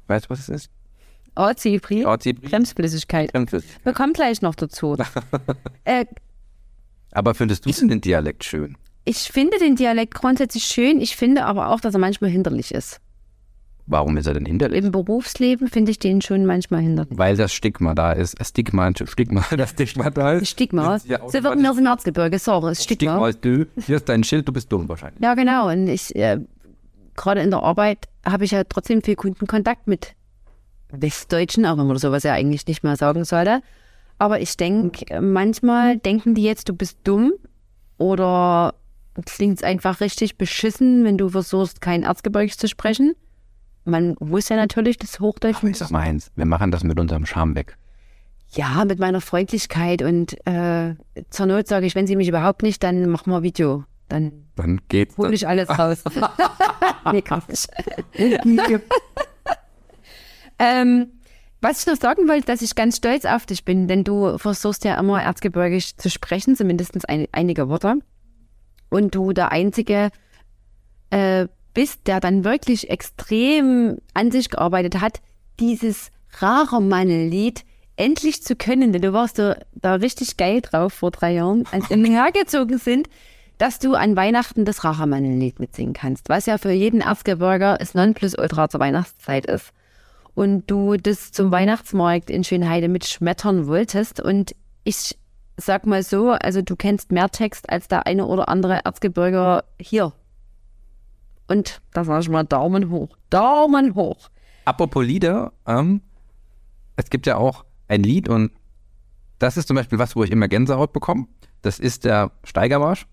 [0.08, 0.70] Weißt du, was es ist?
[1.36, 2.04] Orzipri.
[2.04, 2.48] Orzipri.
[2.48, 3.32] Bremsflüssigkeit.
[3.32, 4.96] Wir kommen gleich noch dazu.
[5.84, 6.04] äh,
[7.12, 8.76] Aber findest du den Dialekt schön?
[9.04, 11.00] ich finde den Dialekt grundsätzlich schön.
[11.00, 13.00] Ich finde aber auch, dass er manchmal hinderlich ist.
[13.86, 14.82] Warum ist er denn hinterlich?
[14.82, 17.18] Im Berufsleben finde ich den schon manchmal hinderlich.
[17.18, 18.40] Weil das Stigma da ist.
[18.40, 20.48] Äh, Stigma, Stigma, das Stigma da ist.
[20.48, 20.98] Stigma.
[20.98, 22.38] So wird mir aus dem Erzgebirge.
[22.38, 23.28] Sorry, das Stigma Stigma.
[23.28, 23.66] ist du.
[23.84, 25.22] Hier ist dein Schild, du bist dumm wahrscheinlich.
[25.22, 25.70] Ja, genau.
[25.70, 26.40] Und ich, äh,
[27.14, 30.14] gerade in der Arbeit habe ich ja trotzdem viel Kundenkontakt mit
[30.90, 33.60] Westdeutschen, auch wenn man sowas ja eigentlich nicht mehr sagen sollte.
[34.18, 37.32] Aber ich denke, manchmal denken die jetzt, du bist dumm
[37.98, 38.74] oder
[39.26, 43.14] klingt es einfach richtig beschissen, wenn du versuchst, kein Erzgebirge zu sprechen.
[43.84, 45.56] Man muss ja natürlich das Hochdeutsch.
[45.58, 46.30] Aber ist das meins?
[46.36, 47.76] Wir machen das mit unserem Charme weg.
[48.50, 50.94] Ja, mit meiner Freundlichkeit und äh,
[51.30, 53.84] zur Not sage ich, wenn sie mich überhaupt nicht, dann machen wir Video.
[54.08, 55.16] Dann Dann geht's.
[55.18, 56.04] hole ich alles raus.
[57.12, 57.66] nee, Quatsch.
[60.58, 61.06] ähm,
[61.60, 64.84] was ich noch sagen wollte, dass ich ganz stolz auf dich bin, denn du versuchst
[64.84, 67.96] ja immer erzgebirgisch zu sprechen, zumindest ein, einige Worte.
[68.90, 70.10] Und du der Einzige
[71.10, 75.20] äh, bist, der dann wirklich extrem an sich gearbeitet hat,
[75.60, 77.64] dieses Rachermann-Lied
[77.96, 78.92] endlich zu können.
[78.92, 83.08] Denn du warst da, da richtig geil drauf vor drei Jahren, als wir hergezogen sind,
[83.58, 88.68] dass du an Weihnachten das Rachermann-Lied mitsingen kannst, was ja für jeden Erzgebirger das Nonplusultra
[88.68, 89.72] zur Weihnachtszeit ist.
[90.34, 94.20] Und du das zum Weihnachtsmarkt in Schönheide mitschmettern wolltest.
[94.20, 95.16] Und ich
[95.56, 100.12] sag mal so, also du kennst mehr Text als der eine oder andere Erzgebirger hier.
[101.48, 103.16] Und da sag ich mal Daumen hoch.
[103.30, 104.30] Daumen hoch.
[104.64, 106.00] Apropos Lieder, ähm,
[106.96, 108.50] es gibt ja auch ein Lied und
[109.38, 111.26] das ist zum Beispiel was, wo ich immer Gänsehaut bekomme.
[111.62, 113.06] Das ist der Steigermarsch.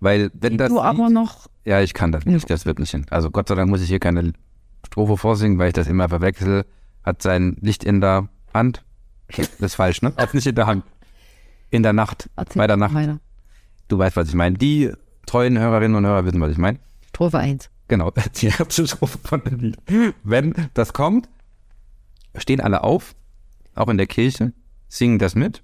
[0.00, 2.90] Weil wenn das du aber Lied, noch ja, ich kann das nicht, das wird nicht
[2.90, 3.06] hin.
[3.10, 4.32] Also Gott sei Dank muss ich hier keine
[4.84, 6.64] Strophe vorsingen, weil ich das immer verwechsel.
[7.04, 8.84] Hat sein Licht in der Hand.
[9.28, 10.12] Das ist falsch, ne?
[10.16, 10.84] Hat nicht in der Hand.
[11.70, 12.28] In der Nacht.
[12.36, 12.94] erzähl Bei der Nacht.
[12.94, 13.18] weiter.
[13.88, 14.56] Du weißt, was ich meine.
[14.56, 14.92] Die
[15.26, 16.78] treuen Hörerinnen und Hörer wissen, was ich meine.
[17.14, 17.70] Strophe 1.
[17.88, 19.78] Genau, die erste Strophe von dem Lied.
[20.24, 21.28] Wenn das kommt,
[22.36, 23.14] stehen alle auf,
[23.74, 24.52] auch in der Kirche,
[24.88, 25.62] singen das mit.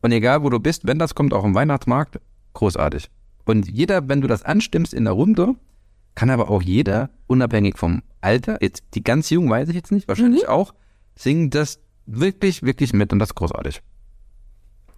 [0.00, 2.18] Und egal, wo du bist, wenn das kommt, auch im Weihnachtsmarkt,
[2.54, 3.10] großartig.
[3.44, 5.54] Und jeder, wenn du das anstimmst in der Runde,
[6.14, 10.08] kann aber auch jeder, unabhängig vom Alter, jetzt die ganz Jungen weiß ich jetzt nicht,
[10.08, 10.74] wahrscheinlich auch,
[11.14, 13.82] singen das wirklich, wirklich mit und das ist großartig.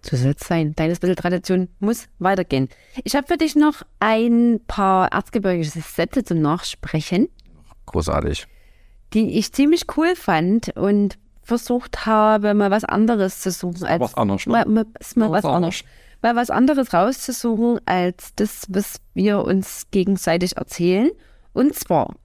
[0.05, 0.73] So soll es sein.
[0.75, 2.67] Deine bisschen Tradition muss weitergehen.
[3.03, 7.29] Ich habe für dich noch ein paar erzgebirgische Sätze zum Nachsprechen,
[7.85, 8.47] Großartig.
[9.13, 13.85] die ich ziemlich cool fand und versucht habe, mal was anderes zu suchen.
[13.85, 14.51] Als, Was anderes, ne?
[14.51, 14.85] Mal, mal,
[15.15, 15.83] mal was Was anderes.
[16.21, 21.11] Mal was anderes rauszusuchen, als das, was wir uns gegenseitig erzählen.
[21.51, 22.15] Und zwar,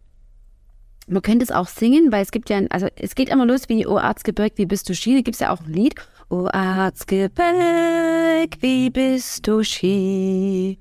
[1.09, 3.69] man könnte es auch singen, weil es gibt ja, ein, also es geht immer los
[3.69, 4.93] wie O Erzgebirg, wie bist du?
[4.93, 5.95] Da gibt es ja auch ein Lied.
[6.31, 7.41] O Erzgebirg,
[8.61, 10.79] wie bist du Ski?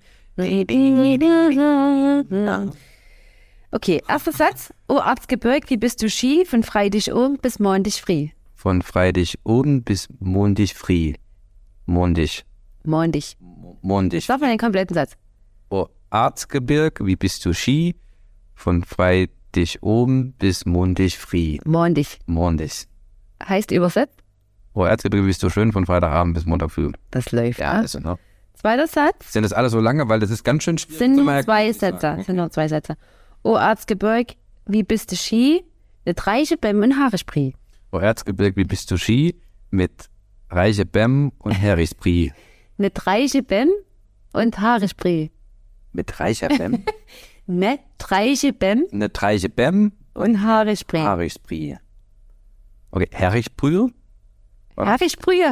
[3.72, 4.74] Okay, erster Satz.
[4.90, 6.44] O Erzgebirg, wie bist du Ski?
[6.44, 8.28] Von Freitag um bis Montag früh.
[8.56, 11.14] Von Freitag oben bis Mondig früh.
[11.86, 12.44] Mondig.
[12.84, 13.24] Montag.
[13.82, 14.26] Mondig.
[14.26, 15.14] Sag mal den kompletten Satz.
[15.70, 17.96] Oh, Arzgebirg, wie bist du Ski?
[18.54, 21.58] Von Freitag dich oben bis mundig früh.
[21.64, 22.20] Mondig.
[22.26, 22.86] Mondig.
[23.42, 24.20] Heißt übersetzt,
[24.78, 26.92] Oh, Erzgebirge bist du schön von Freitagabend bis Montag früh.
[27.10, 27.60] das läuft.
[27.60, 27.80] Ja, ne?
[27.80, 28.20] also, ne?
[28.54, 29.34] Zweiter Satz.
[29.34, 32.20] Sind das alles so lange, weil das ist ganz schön schwierig Sind nur zwei Sätze.
[32.24, 32.96] Sind nur zwei Sätze.
[33.42, 34.36] O Erzgebirg,
[34.68, 35.64] wie bist du Ski?
[36.06, 37.56] Ne Dreiche beim und Haaresprit.
[37.92, 39.42] Oh, Erzgebirge, wie bist du Ski?
[39.72, 40.12] Mit
[40.52, 42.32] Reiche Bem und Herispri.
[42.78, 43.72] Ne Dreiche Bem
[44.32, 45.32] und Haaresprit.
[45.92, 46.86] Mit Reicher Bem?
[47.48, 51.02] Ne Dreiche Bem Eine Reiche Bem, und Haaresprit.
[51.02, 51.78] Herispri.
[52.92, 53.92] Okay, Herispri?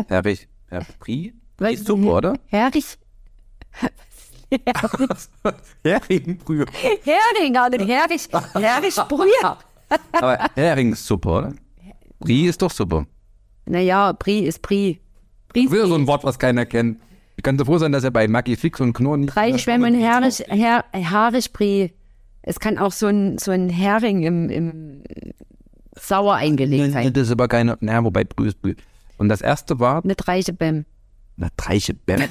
[0.07, 1.33] Herich, Herispri?
[1.57, 2.33] Was- Ist super, oder?
[2.47, 2.97] Herrich.
[5.83, 6.65] Heringsbrühe.
[7.03, 8.27] Hering, nicht Herrich.
[8.53, 9.57] Herresprit.
[10.11, 11.53] Aber Heringssuppe, oder?
[12.19, 13.05] Brie ist doch super.
[13.65, 14.99] Naja, Brie ist Brie.
[15.49, 16.99] Brie ist Wieder so ein Wort, was keiner kennt.
[17.37, 19.35] Ich kann so froh sein, dass er bei Maggi Fix und Knorr nicht...
[19.35, 21.93] Drei Schwämme und Herisch, Her, Haaresprit.
[22.43, 25.03] Es kann auch so ein, so ein Hering im, im
[25.99, 27.11] Sauer eingelegt sein.
[27.11, 27.77] Das ist aber keine...
[27.81, 28.75] Na, wobei Brühe ist Brühe.
[29.17, 30.85] Und das erste war Eine Dreiche Bem.
[31.37, 32.27] eine Treiche Bem.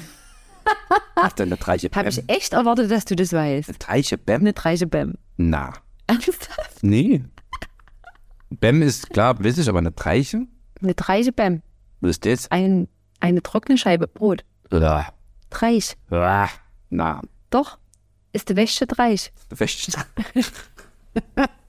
[1.15, 2.23] Was denn eine Treiche Habe Bem?
[2.27, 3.69] ich echt erwartet, dass du das weißt.
[3.69, 4.41] Eine Treiche Bem?
[4.41, 5.15] Eine Dreiche Bem.
[5.37, 5.73] Na,
[6.07, 6.81] Ernsthaft?
[6.83, 7.23] nee.
[8.49, 10.45] Bem ist klar, weiß ich, aber eine Treiche?
[10.81, 11.61] Eine Dreiche Bem.
[12.01, 12.51] Was ist das?
[12.51, 12.87] Ein,
[13.19, 14.45] eine trockene Scheibe Brot.
[14.71, 15.07] Ja.
[15.49, 15.95] Dreich.
[16.11, 16.49] Ja.
[16.89, 17.77] Na, Doch.
[18.33, 19.31] Ist der Wäsche Dreich.
[19.49, 19.91] Wäsche.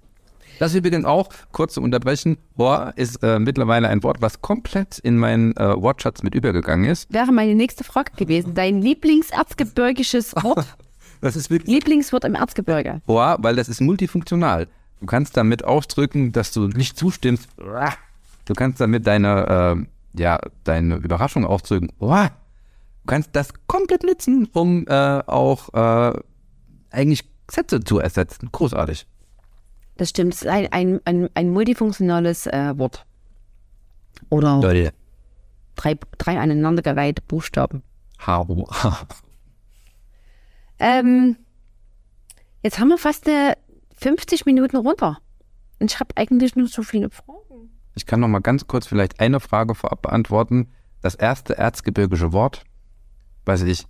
[0.58, 5.18] Das übrigens auch, kurz zu unterbrechen, Hor ist äh, mittlerweile ein Wort, was komplett in
[5.18, 7.12] meinen äh, Wortschatz mit übergegangen ist.
[7.12, 8.54] Wäre meine nächste Frage gewesen.
[8.54, 10.66] Dein Lieblingserzgebirgisches Wort.
[11.20, 13.00] Das ist wirklich Lieblingswort im Erzgebirge.
[13.06, 14.68] Hor, weil das ist multifunktional.
[15.00, 17.48] Du kannst damit ausdrücken, dass du nicht zustimmst.
[18.46, 21.88] Du kannst damit deine, äh, ja, deine Überraschung ausdrücken.
[22.00, 22.30] Hor.
[23.02, 24.92] Du kannst das komplett nutzen, um äh,
[25.26, 26.18] auch äh,
[26.90, 28.48] eigentlich Sätze zu ersetzen.
[28.50, 29.06] Großartig.
[29.96, 30.34] Das stimmt.
[30.34, 33.06] Es ist ein, ein, ein, ein multifunktionales äh, Wort.
[34.30, 34.92] Oder Leute.
[35.76, 37.82] drei, drei aneinandergereihte Buchstaben.
[38.18, 38.68] Haro.
[40.78, 41.36] Ähm,
[42.62, 43.54] jetzt haben wir fast äh,
[43.96, 45.18] 50 Minuten runter.
[45.78, 47.70] Und ich habe eigentlich nur so viele Fragen.
[47.94, 50.68] Ich kann noch mal ganz kurz vielleicht eine Frage vorab beantworten.
[51.00, 52.64] Das erste erzgebirgische Wort,
[53.44, 53.86] was ich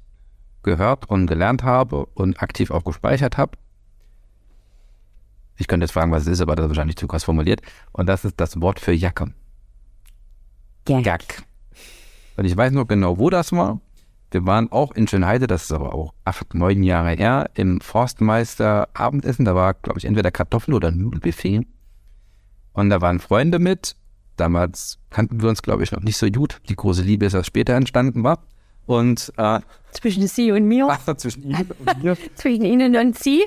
[0.62, 3.58] gehört und gelernt habe und aktiv auch gespeichert habe.
[5.58, 7.62] Ich könnte jetzt fragen, was es ist, aber das ist wahrscheinlich zu krass formuliert.
[7.92, 9.32] Und das ist das Wort für Jacke.
[10.88, 11.00] Ja.
[11.00, 11.42] Jack.
[12.36, 13.80] Und ich weiß noch genau, wo das war.
[14.30, 18.88] Wir waren auch in Schönheide, das ist aber auch acht, neun Jahre her, im Forstmeister
[18.92, 19.44] Abendessen.
[19.44, 21.66] Da war, glaube ich, entweder Kartoffel- oder Nudelbuffet.
[22.72, 23.96] Und da waren Freunde mit.
[24.36, 26.60] Damals kannten wir uns, glaube ich, noch nicht so gut.
[26.68, 28.40] Die große Liebe ist erst später entstanden war.
[28.84, 29.60] Und äh,
[29.92, 30.86] Zwischen Sie und mir.
[30.86, 32.16] Wasser zwischen ihnen und mir.
[32.34, 33.44] Zwischen Ihnen und Sie.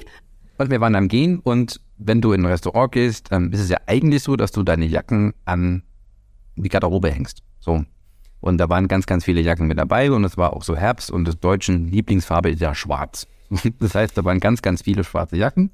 [0.58, 3.70] Und wir waren am Gehen und wenn du in ein Restaurant gehst, dann ist es
[3.70, 5.84] ja eigentlich so, dass du deine Jacken an
[6.56, 7.44] die Garderobe hängst.
[7.60, 7.84] So.
[8.40, 11.12] Und da waren ganz, ganz viele Jacken mit dabei und es war auch so Herbst
[11.12, 13.28] und das deutschen Lieblingsfarbe ist ja schwarz.
[13.80, 15.72] Das heißt, da waren ganz, ganz viele schwarze Jacken.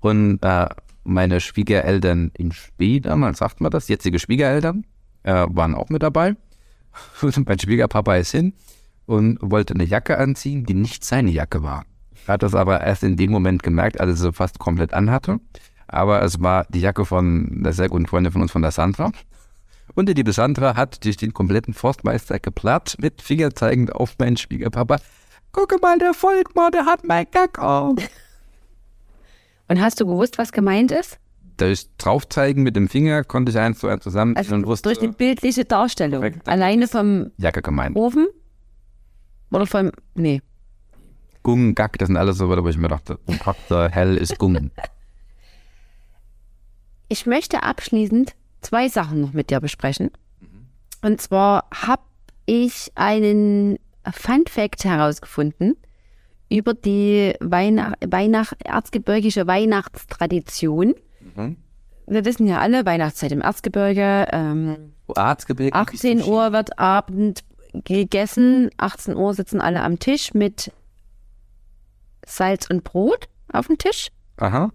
[0.00, 0.68] Und äh,
[1.04, 4.84] meine Schwiegereltern in Spee damals, sagt man das, jetzige Schwiegereltern,
[5.24, 6.36] äh, waren auch mit dabei.
[7.20, 8.54] Und mein Schwiegerpapa ist hin
[9.06, 11.86] und wollte eine Jacke anziehen, die nicht seine Jacke war.
[12.28, 15.40] Hat das aber erst in dem Moment gemerkt, als er sie fast komplett anhatte.
[15.86, 19.10] Aber es war die Jacke von einer sehr guten Freundin von uns, von der Sandra.
[19.94, 24.36] Und die liebe Sandra hat durch den kompletten Forstmeister geplatt mit Finger zeigend auf meinen
[24.36, 24.98] Schwiegerpapa.
[25.52, 27.96] Gucke mal, der Volkmar, der hat mein Gack auf.
[29.68, 31.18] Und hast du gewusst, was gemeint ist?
[31.56, 34.98] Durch Draufzeigen mit dem Finger konnte ich eins zu eins zusammen Also und wusste, durch
[34.98, 36.20] die bildliche Darstellung.
[36.20, 36.48] Korrekt.
[36.48, 37.96] Alleine vom Jacke gemeint.
[37.96, 38.28] Ofen?
[39.50, 39.90] Oder vom.
[40.14, 40.40] Nee.
[41.42, 44.70] Gung, Gack, das sind alles so Wörter, wo ich mir dachte, Charakter, hell ist Gung.
[47.10, 50.10] Ich möchte abschließend zwei Sachen noch mit dir besprechen.
[51.00, 52.02] Und zwar habe
[52.44, 53.78] ich einen
[54.12, 55.76] Fun Fact herausgefunden
[56.50, 60.94] über die Weihnacht, Weihnacht, erzgebirgische Weihnachtstradition.
[62.06, 64.28] Wir wissen ja alle, Weihnachtszeit im Erzgebirge.
[64.32, 65.74] Ähm, Arztgebirge.
[65.74, 68.70] 18 Uhr wird Abend gegessen.
[68.78, 70.72] 18 Uhr sitzen alle am Tisch mit
[72.28, 74.08] Salz und Brot auf dem Tisch.
[74.36, 74.70] Aha.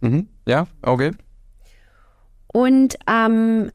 [0.00, 0.28] Mhm.
[0.46, 1.12] Ja, okay.
[2.48, 3.70] Und am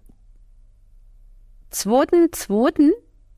[1.71, 2.91] 2.2.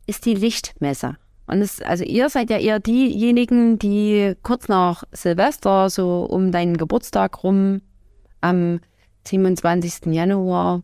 [0.08, 1.18] ist die Lichtmesse.
[1.46, 6.78] Und es, also ihr seid ja eher diejenigen, die kurz nach Silvester, so um deinen
[6.78, 7.82] Geburtstag rum,
[8.42, 8.80] am
[9.28, 10.14] 27.
[10.14, 10.84] Januar,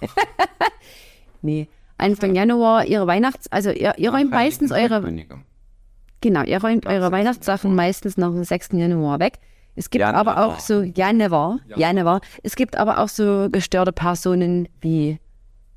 [1.42, 5.02] nee, Anfang Januar ihre Weihnachts-, also ihr, ihr räumt meistens eure.
[6.20, 8.70] Genau, ihr räumt eure Weihnachtssachen meistens nach dem 6.
[8.72, 9.38] Januar weg.
[9.76, 10.20] Es gibt Januar.
[10.26, 12.20] aber auch so, Januar, Januar.
[12.42, 15.18] Es gibt aber auch so gestörte Personen wie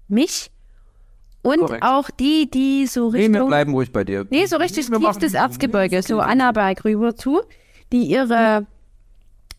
[0.07, 0.49] mich
[1.43, 1.83] und Korrekt.
[1.83, 4.25] auch die, die so Nee, wir bleiben ruhig bei dir.
[4.31, 7.41] nee, so richtig Wir machen- tiefstes Erzgebirge, so Annaberg rüber zu,
[7.91, 8.65] die ihre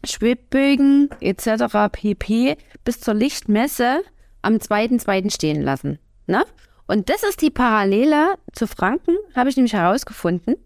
[0.04, 1.64] Schwebbögen etc.
[1.92, 2.56] pp.
[2.84, 4.02] bis zur Lichtmesse
[4.42, 5.30] am 2.2.
[5.32, 5.98] stehen lassen.
[6.26, 6.44] Ne?
[6.88, 10.56] Und das ist die Parallele zu Franken, habe ich nämlich herausgefunden.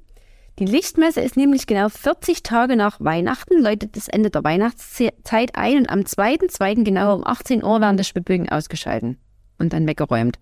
[0.58, 5.78] Die Lichtmesse ist nämlich genau 40 Tage nach Weihnachten, läutet das Ende der Weihnachtszeit ein
[5.78, 6.82] und am 2.2.
[6.82, 9.18] genau um 18 Uhr werden die Schwibbögen ausgeschalten
[9.58, 10.38] und dann weggeräumt.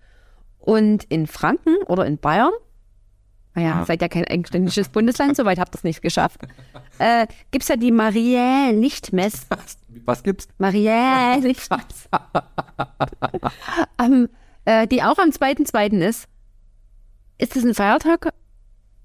[0.57, 2.53] Und in Franken oder in Bayern,
[3.55, 6.39] naja, seid ja kein eigenständiges Bundesland, soweit habt ihr es nicht geschafft,
[6.99, 9.47] äh, gibt es ja die Mariä-Lichtmesse.
[10.05, 10.47] Was gibt's?
[10.59, 12.07] Mariä-Lichtmesse.
[13.97, 14.29] am,
[14.65, 15.99] äh, die auch am 2.2.
[15.99, 16.29] ist.
[17.37, 18.31] Ist es ein Feiertag?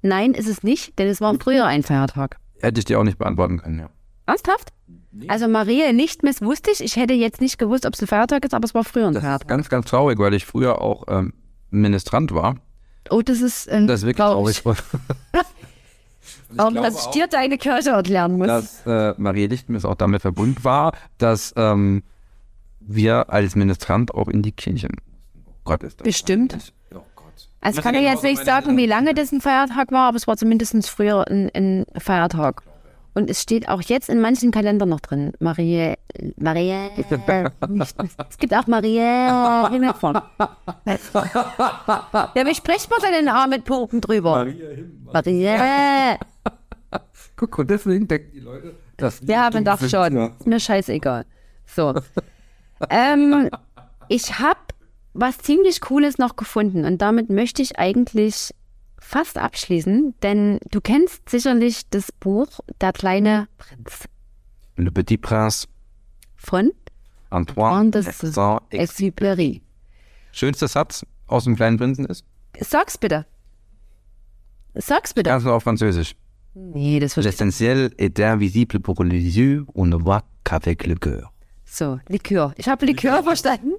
[0.03, 2.37] Nein, ist es nicht, denn es war früher ein Feiertag.
[2.61, 3.91] Hätte ich dir auch nicht beantworten können, ja.
[4.27, 4.71] Ernsthaft?
[5.29, 6.81] Also Maria Lichtmess wusste ich.
[6.83, 9.15] Ich hätte jetzt nicht gewusst, ob es ein Feiertag ist, aber es war früher ein
[9.15, 9.43] Das Feiertag.
[9.43, 11.33] ist ganz, ganz traurig, weil ich früher auch ähm,
[11.71, 12.57] Ministrant war.
[13.11, 14.63] Oh, das ist, ähm, Das ist wirklich traurig.
[14.63, 14.79] traurig.
[16.51, 18.47] Warum, glaube dass ich dir deine Kirche erklären muss.
[18.47, 22.03] dass äh, Maria Lichtmess auch damit verbunden war, dass ähm,
[22.81, 24.89] wir als Ministrant auch in die Kirche.
[25.47, 26.53] Oh Gott, ist das Bestimmt.
[26.53, 26.73] peinlich.
[27.61, 30.27] Also ich kann ja jetzt nicht sagen, wie lange das ein Feiertag war, aber es
[30.27, 32.63] war zumindest früher ein, ein Feiertag.
[33.13, 35.33] Und es steht auch jetzt in manchen Kalendern noch drin.
[35.41, 35.95] Maria,
[37.69, 37.95] Lichtmess.
[38.31, 38.67] Es gibt auch
[39.71, 40.23] Himmelfahrt.
[42.35, 44.47] Ja, wie spricht man denn den A mit Punkten drüber?
[45.13, 46.17] Maria.
[47.37, 49.91] Guck, und deswegen denken die Leute, dass wir Ja, man dumm darf sind.
[49.91, 50.17] schon.
[50.17, 50.27] Ja.
[50.27, 51.25] Ist mir scheißegal.
[51.67, 51.95] So.
[52.91, 53.51] ähm,
[54.09, 54.61] ich habe
[55.21, 58.55] was ziemlich Cooles noch gefunden und damit möchte ich eigentlich
[58.99, 64.05] fast abschließen, denn du kennst sicherlich das Buch Der kleine Prinz
[64.77, 65.67] Le Petit Prince,
[66.37, 66.73] von
[67.31, 68.81] Antoine Antoine de Saint-Exupéry.
[68.81, 69.61] Exupéry.
[70.33, 72.25] Schönster Satz aus dem kleinen Prinzen ist,
[72.59, 73.27] Sag's bitte.
[74.75, 75.31] Sag's bitte.
[75.31, 76.15] ganz nur auf Französisch.
[76.55, 77.33] Nee, das verstehe.
[77.33, 81.33] L'essentiel est invisible pour les yeux, on ne voit qu'avec le cœur.
[81.65, 82.53] So, Likör.
[82.57, 83.75] Ich habe Likör verstanden.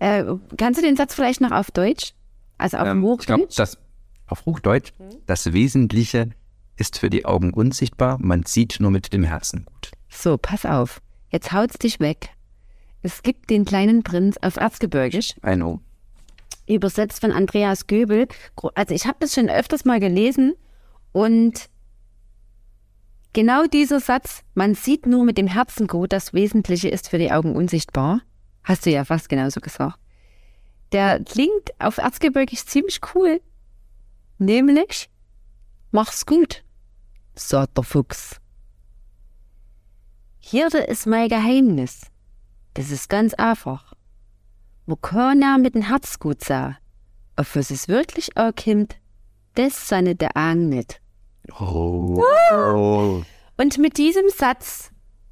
[0.00, 0.24] Äh,
[0.56, 2.12] kannst du den Satz vielleicht noch auf Deutsch?
[2.58, 3.58] Also auf Ähm, ich glaube, Hochdeutsch?
[3.58, 3.78] das
[4.26, 4.92] auf Hochdeutsch,
[5.26, 6.30] das Wesentliche
[6.76, 9.90] ist für die Augen unsichtbar, man sieht nur mit dem Herzen gut.
[10.08, 11.00] So, pass auf.
[11.30, 12.30] Jetzt haut's dich weg.
[13.02, 15.80] Es gibt den kleinen Prinz auf Erzgebirgisch, I know.
[16.66, 18.28] übersetzt von Andreas Göbel.
[18.74, 20.54] Also ich habe das schon öfters mal gelesen
[21.12, 21.68] und
[23.32, 27.32] genau dieser Satz, man sieht nur mit dem Herzen gut, das Wesentliche ist für die
[27.32, 28.20] Augen unsichtbar,
[28.64, 29.98] hast du ja fast genauso gesagt.
[30.92, 33.40] Der klingt auf Erzgebirgisch ziemlich cool.
[34.38, 35.08] Nämlich,
[35.92, 36.64] mach's gut,
[37.34, 38.40] sagt der Fuchs.
[40.38, 42.06] Hier ist mein Geheimnis.
[42.74, 43.92] Das ist ganz einfach.
[44.86, 46.76] Wo keiner mit dem Herz gut sah,
[47.36, 48.96] auf was es wirklich ankommt,
[49.54, 51.00] das seine der Augen nicht.
[51.58, 53.22] Oh.
[53.56, 54.90] Und mit diesem Satz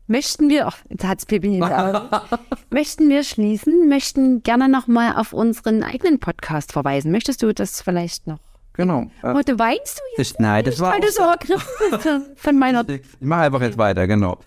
[0.09, 2.09] möchten wir, ach, jetzt hat's Pipi in den Augen,
[2.71, 7.13] möchten wir schließen, möchten gerne nochmal auf unseren eigenen Podcast verweisen.
[7.13, 8.41] Möchtest du das vielleicht noch?
[8.73, 9.11] Genau.
[9.23, 12.59] Äh, Oh, du weinst du jetzt, ich, nein, das war weil du so ergriffen von
[12.59, 14.39] meiner Ich mache einfach jetzt weiter, genau.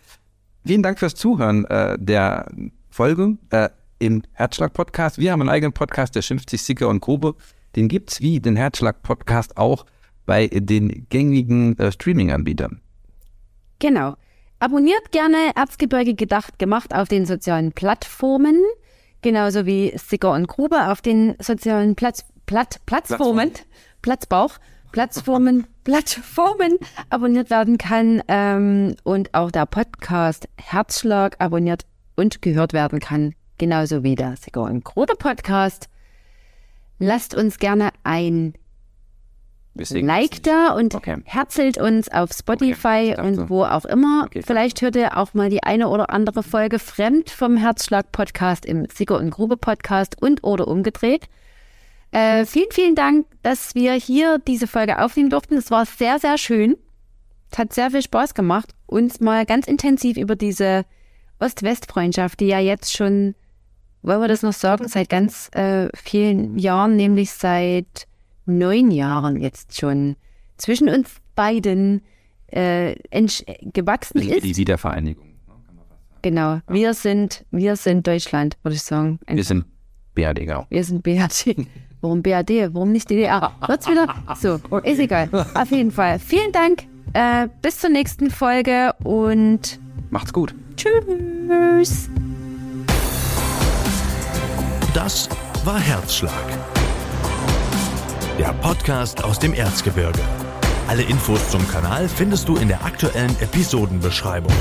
[0.66, 2.49] Vielen Dank fürs Zuhören äh, der
[2.89, 5.18] Folge äh, im Herzschlag-Podcast.
[5.18, 7.36] Wir haben einen eigenen Podcast, der schimpft sich Sicker und Grube.
[7.76, 9.86] Den gibt's wie den Herzschlag-Podcast auch
[10.26, 12.80] bei den gängigen äh, Streaming-Anbietern.
[13.80, 14.16] Genau.
[14.62, 18.62] Abonniert gerne Erzgebirge gedacht gemacht auf den sozialen Plattformen,
[19.24, 23.53] genauso wie Sticker und Grube auf den sozialen Platz, Platt, Plattformen,
[24.03, 24.59] Platzbauch,
[24.91, 26.78] Plattformen, Plattformen
[27.09, 34.03] abonniert werden kann ähm, und auch der Podcast Herzschlag abonniert und gehört werden kann, genauso
[34.03, 35.89] wie der Sticker und Grube Podcast.
[36.99, 38.53] Lasst uns gerne ein
[39.76, 41.17] Sehen Like da und Okay.
[41.24, 44.26] herzelt uns auf Spotify dachte- und wo auch immer.
[44.26, 44.41] Okay.
[44.45, 49.17] Vielleicht hört ihr auch mal die eine oder andere Folge fremd vom Herzschlag-Podcast im Sicker
[49.17, 51.28] und Grube-Podcast und oder umgedreht.
[52.11, 55.55] Äh, vielen, vielen Dank, dass wir hier diese Folge aufnehmen durften.
[55.55, 56.76] Es war sehr, sehr schön.
[57.49, 60.86] Es hat sehr viel Spaß gemacht, uns mal ganz intensiv über diese
[61.39, 63.36] Ost-West-Freundschaft, die ja jetzt schon,
[64.01, 68.07] wollen wir das noch sagen, seit ganz äh, vielen Jahren, nämlich seit
[68.45, 70.15] neun Jahren jetzt schon
[70.57, 72.01] zwischen uns beiden
[72.47, 72.95] äh,
[73.73, 74.57] gewachsen Die, die ist.
[74.57, 75.25] Wiedervereinigung.
[76.21, 79.19] Genau, wir sind, wir sind Deutschland, würde ich sagen.
[79.25, 79.65] Ein- Wir sind
[80.13, 81.65] BRD, wir sind BRD.
[82.01, 82.73] Warum BRD?
[82.73, 83.51] Warum nicht DDR?
[83.67, 84.07] Wird's wieder?
[84.39, 85.29] So, ist egal.
[85.53, 86.19] Auf jeden Fall.
[86.19, 86.83] Vielen Dank.
[87.13, 89.79] Äh, bis zur nächsten Folge und
[90.09, 90.53] Macht's gut.
[90.77, 92.09] Tschüss.
[94.93, 95.29] Das
[95.63, 96.33] war Herzschlag.
[98.41, 100.19] Der Podcast aus dem Erzgebirge.
[100.87, 104.51] Alle Infos zum Kanal findest du in der aktuellen Episodenbeschreibung.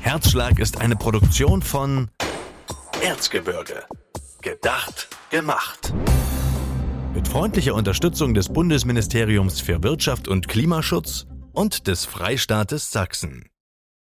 [0.00, 2.08] Herzschlag ist eine Produktion von
[3.02, 3.84] Erzgebirge.
[4.40, 5.92] Gedacht, gemacht.
[7.12, 13.50] Mit freundlicher Unterstützung des Bundesministeriums für Wirtschaft und Klimaschutz und des Freistaates Sachsen.